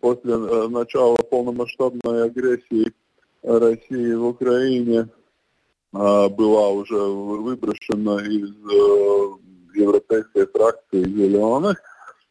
[0.00, 2.92] после э, начала полномасштабной агрессии
[3.42, 5.08] России в Украине
[5.92, 8.50] э, была уже выброшена из
[9.74, 11.82] европейской фракции зеленых,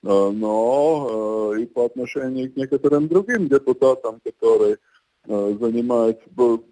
[0.02, 4.78] но и по отношению к некоторым другим депутатам, которые
[5.26, 6.24] занимается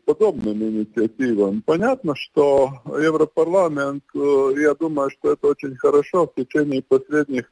[0.06, 1.62] подобными инициативами.
[1.66, 7.46] Понятно, что Европарламент, э, я думаю, что это очень хорошо в течение последних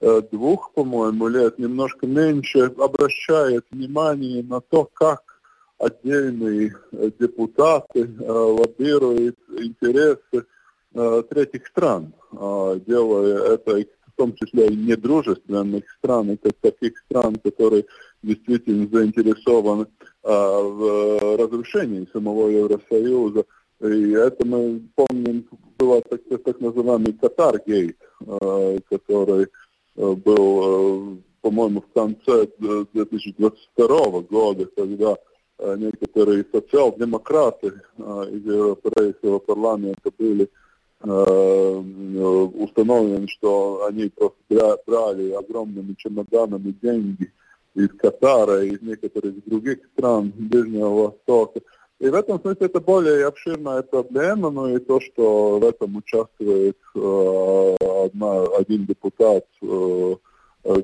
[0.00, 5.22] э, двух, по-моему, лет, немножко меньше обращает внимание на то, как
[5.78, 10.46] отдельные депутаты лоббируют интересы
[11.28, 13.84] третьих стран, делая это
[14.14, 17.84] в том числе и недружественных стран, как таких стран, которые
[18.22, 19.86] действительно заинтересованы
[20.22, 23.44] в разрушении самого Евросоюза.
[23.80, 25.46] И это мы помним,
[25.78, 27.98] была так, так называемый Катар-гейт,
[28.88, 29.48] который
[29.96, 35.16] был, по-моему, в конце 2022 года, когда
[35.76, 40.48] некоторые социал-демократы из Европейского парламента были
[41.04, 47.30] установлено, что они просто брали огромными чемоданами деньги
[47.74, 51.60] из Катара, из некоторых других стран Ближнего Востока.
[52.00, 56.76] И в этом смысле это более обширная проблема, но и то, что в этом участвует
[56.94, 60.14] э, одна, один депутат, э,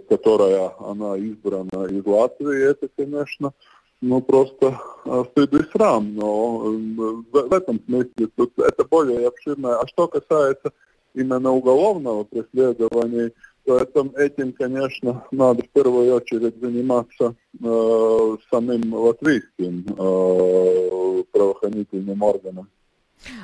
[0.09, 3.53] которая она избрана из Латвии, это, конечно,
[4.01, 9.77] ну, просто э, стыд и срам, но в, в этом смысле тут это более обширное.
[9.77, 10.73] А что касается
[11.15, 13.33] именно уголовного преследования,
[13.65, 22.69] то этим, этим конечно, надо в первую очередь заниматься э, самим латвийским э, правоохранительным органам.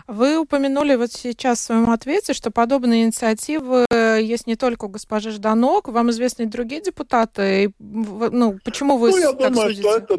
[0.07, 5.31] Вы упомянули вот сейчас в своем ответе, что подобные инициативы есть не только у госпожи
[5.31, 7.73] Жданок, вам известны и другие депутаты.
[7.79, 9.83] Ну, почему вы ну, я так думаю, судите?
[9.83, 10.15] что это,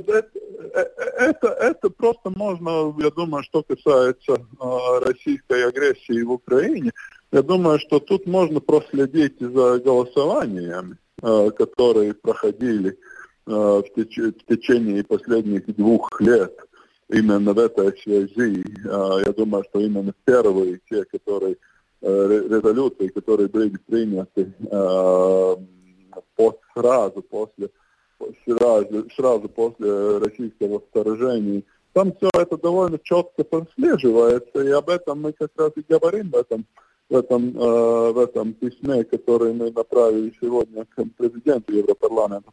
[0.73, 0.87] это,
[1.17, 6.91] это, это просто можно, я думаю, что касается э, российской агрессии в Украине,
[7.31, 12.95] я думаю, что тут можно проследить за голосованиями, э, которые проходили э,
[13.45, 16.55] в, теч в течение последних двух лет
[17.09, 18.63] именно в этой связи.
[18.85, 21.57] Э, я думаю, что именно первые, те, которые
[22.01, 25.55] э, резолюции, которые были приняты э,
[26.73, 27.69] сразу после
[28.45, 31.63] сразу, сразу после российского вторжения.
[31.93, 36.35] Там все это довольно четко прослеживается, и об этом мы как раз и говорим в
[36.35, 36.65] этом,
[37.09, 42.51] в этом, э, в этом письме, которое мы направили сегодня к президенту Европарламента.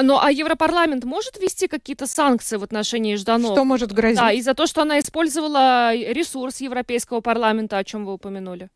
[0.00, 3.52] Ну, а Европарламент может ввести какие-то санкции в отношении Жданов?
[3.52, 4.18] Что может грозить?
[4.18, 8.70] Да, из-за того, что она использовала ресурс Европейского парламента, о чем вы упомянули.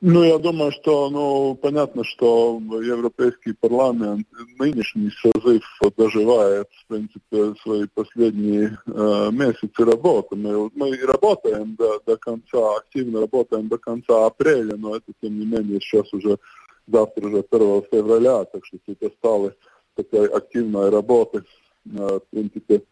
[0.00, 4.26] Ну, я думаю, что, ну, понятно, что Европейский парламент,
[4.58, 5.62] нынешний созыв
[5.96, 10.36] доживает, в принципе, свои последние э, месяцы работы.
[10.36, 15.46] Мы, мы работаем до, до конца, активно работаем до конца апреля, но это, тем не
[15.46, 16.38] менее, сейчас уже,
[16.86, 19.54] завтра уже 1 февраля, так что тут осталось
[19.94, 21.44] такой активной работы,
[21.86, 22.82] э, в принципе,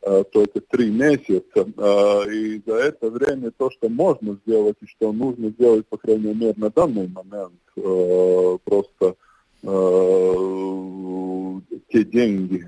[0.00, 1.42] Э, только три месяца.
[1.76, 6.34] Э, и за это время то, что можно сделать и что нужно сделать, по крайней
[6.34, 7.54] мере, на данный момент,
[8.64, 9.16] просто
[11.90, 12.64] те деньги,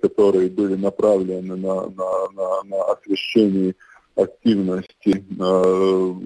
[0.00, 3.74] которые были направлены на, на, на, на освещение
[4.14, 5.24] активности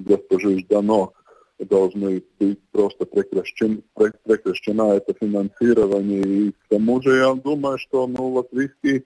[0.06, 1.14] госпожи Жданок,
[1.58, 3.82] должны быть просто прекращены,
[4.24, 6.22] прекращено это финансирование.
[6.22, 9.04] И к тому же я думаю, что ну, латвийский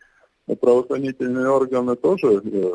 [0.61, 2.73] правоохранительные органы тоже э,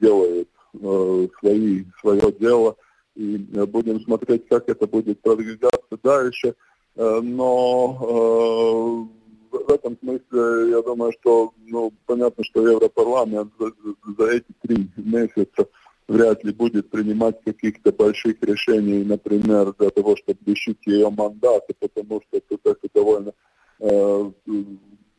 [0.00, 2.76] делают э, свои, свое дело,
[3.14, 6.54] и э, будем смотреть, как это будет продвигаться дальше.
[6.96, 9.08] Э, но
[9.50, 13.72] э, в этом смысле я думаю, что ну, понятно, что Европарламент за,
[14.18, 15.66] за эти три месяца
[16.08, 22.22] вряд ли будет принимать каких-то больших решений, например, для того, чтобы лишить ее мандата, потому
[22.22, 23.32] что это, это довольно
[23.80, 24.30] э,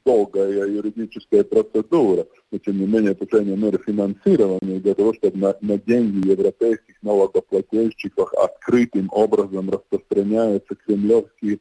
[0.06, 5.56] долгая юридическая процедура, но тем не менее, по крайней мере, финансирование для того, чтобы на,
[5.62, 11.60] на деньги европейских налогоплательщиков открытым образом распространяются кремлевские,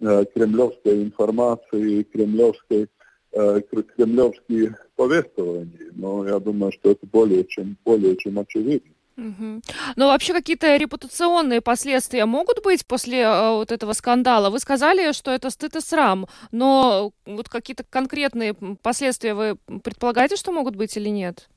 [0.00, 2.88] э, кремлевская информация и кремлевские,
[3.34, 5.90] кремлевские повествования.
[5.94, 8.94] Но я думаю, что это более чем, более чем очевидно.
[9.16, 9.60] Угу.
[9.96, 14.50] Но вообще какие-то репутационные последствия могут быть после э, вот этого скандала?
[14.50, 20.50] Вы сказали, что это стыд и срам, но вот какие-то конкретные последствия вы предполагаете, что
[20.50, 21.48] могут быть или нет?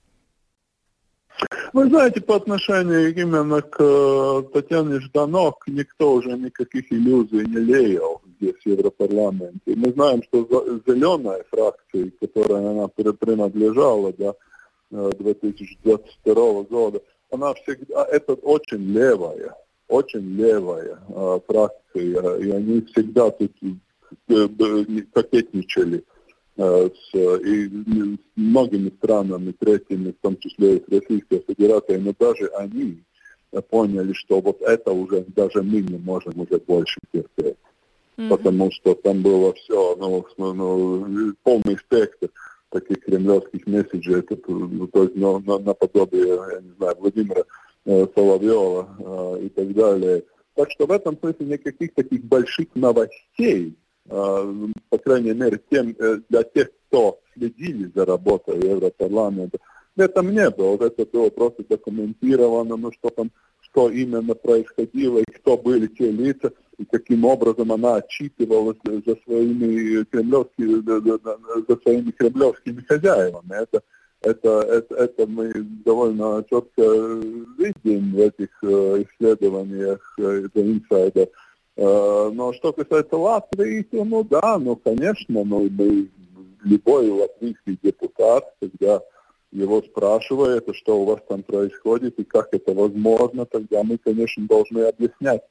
[1.74, 8.22] Вы знаете, по отношению именно к э, Татьяне Жданок никто уже никаких иллюзий не леял
[8.40, 9.76] здесь в Европарламенте.
[9.76, 10.48] Мы знаем, что
[10.86, 14.36] зеленая фракция, которой она принадлежала до
[14.92, 19.54] 2022 э, года, она всегда, это очень левая,
[19.88, 23.52] очень левая э, фракция, и они всегда тут
[24.30, 24.48] э,
[25.14, 26.04] кокетничали
[26.58, 32.14] э, с, и, с многими странами, третьими, в том числе и с Российской Федерацией, но
[32.18, 33.04] даже они
[33.70, 37.56] поняли, что вот это уже даже мы не можем уже больше терпеть.
[38.18, 38.30] Mm-hmm.
[38.30, 42.30] Потому что там было все, ну, ну, полный спектр
[42.70, 47.44] таких кремлевских месседжей, это, ну, то есть ну, на, наподобие, я не знаю, Владимира
[47.86, 50.24] э, Соловьева э, и так далее.
[50.56, 53.78] Так что в этом смысле никаких таких больших новостей,
[54.10, 54.54] э,
[54.90, 59.60] по крайней мере, тем, э, для тех, кто следили за работой Европарламента,
[59.98, 60.76] этом не было.
[60.84, 66.52] Это было просто документировано, ну что там, что именно происходило, и кто были те лица,
[66.78, 73.54] и каким образом она отчитывалась за своими кремлевскими, за своими кремлевскими хозяевами.
[73.54, 73.82] Это,
[74.22, 75.52] это, это, это мы
[75.86, 81.30] довольно четко видим в этих э, исследованиях э, The Insider.
[81.78, 86.10] Э, но что касается Латвии, то, ну да, ну конечно, ну, мы,
[86.64, 89.02] любой латвийский депутат, когда
[89.52, 94.82] его спрашивает, что у вас там происходит и как это возможно, тогда мы, конечно, должны
[94.82, 95.42] объяснять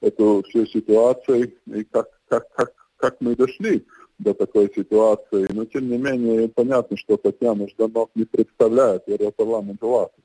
[0.00, 3.84] эту всю ситуацию и как, как, как, как мы дошли
[4.18, 5.46] до такой ситуации.
[5.52, 10.24] Но, тем не менее, понятно, что Татьяна Жданов не представляет Европарламент Латвии.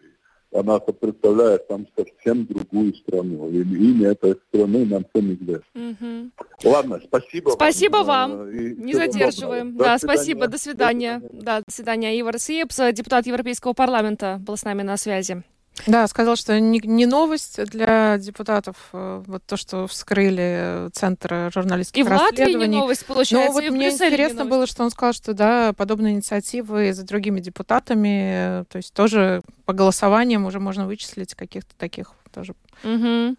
[0.54, 3.50] Она представляет там совсем другую страну.
[3.50, 5.64] И имя этой страны нам всем известно.
[5.76, 6.70] Угу.
[6.70, 8.38] Ладно, спасибо Спасибо вам.
[8.38, 8.50] вам.
[8.50, 9.78] И не задерживаем.
[9.78, 10.48] Да, спасибо.
[10.48, 11.20] До свидания.
[11.20, 11.44] До свидания.
[11.44, 12.20] Да, до свидания.
[12.20, 15.42] Ивар Сиепс, депутат Европейского парламента, был с нами на связи.
[15.88, 22.06] Да, сказал, что не, не новость для депутатов, э, вот то, что вскрыли Центр журналистских
[22.06, 22.44] и расследований.
[22.44, 25.34] И в Латвии не новость, получается, Но вот мне интересно было, что он сказал, что
[25.34, 31.74] да, подобные инициативы за другими депутатами, то есть тоже по голосованиям уже можно вычислить каких-то
[31.78, 32.54] таких тоже.
[32.84, 33.36] Угу.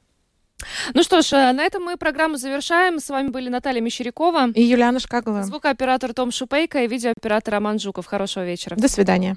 [0.95, 2.99] Ну что ж, э, на этом мы программу завершаем.
[2.99, 5.43] С вами были Наталья Мещерякова и Юлиана Шкагова.
[5.43, 8.07] Звукооператор Том Шупейко и видеооператор Роман Жуков.
[8.07, 8.77] Хорошего вечера.
[8.77, 9.37] До свидания.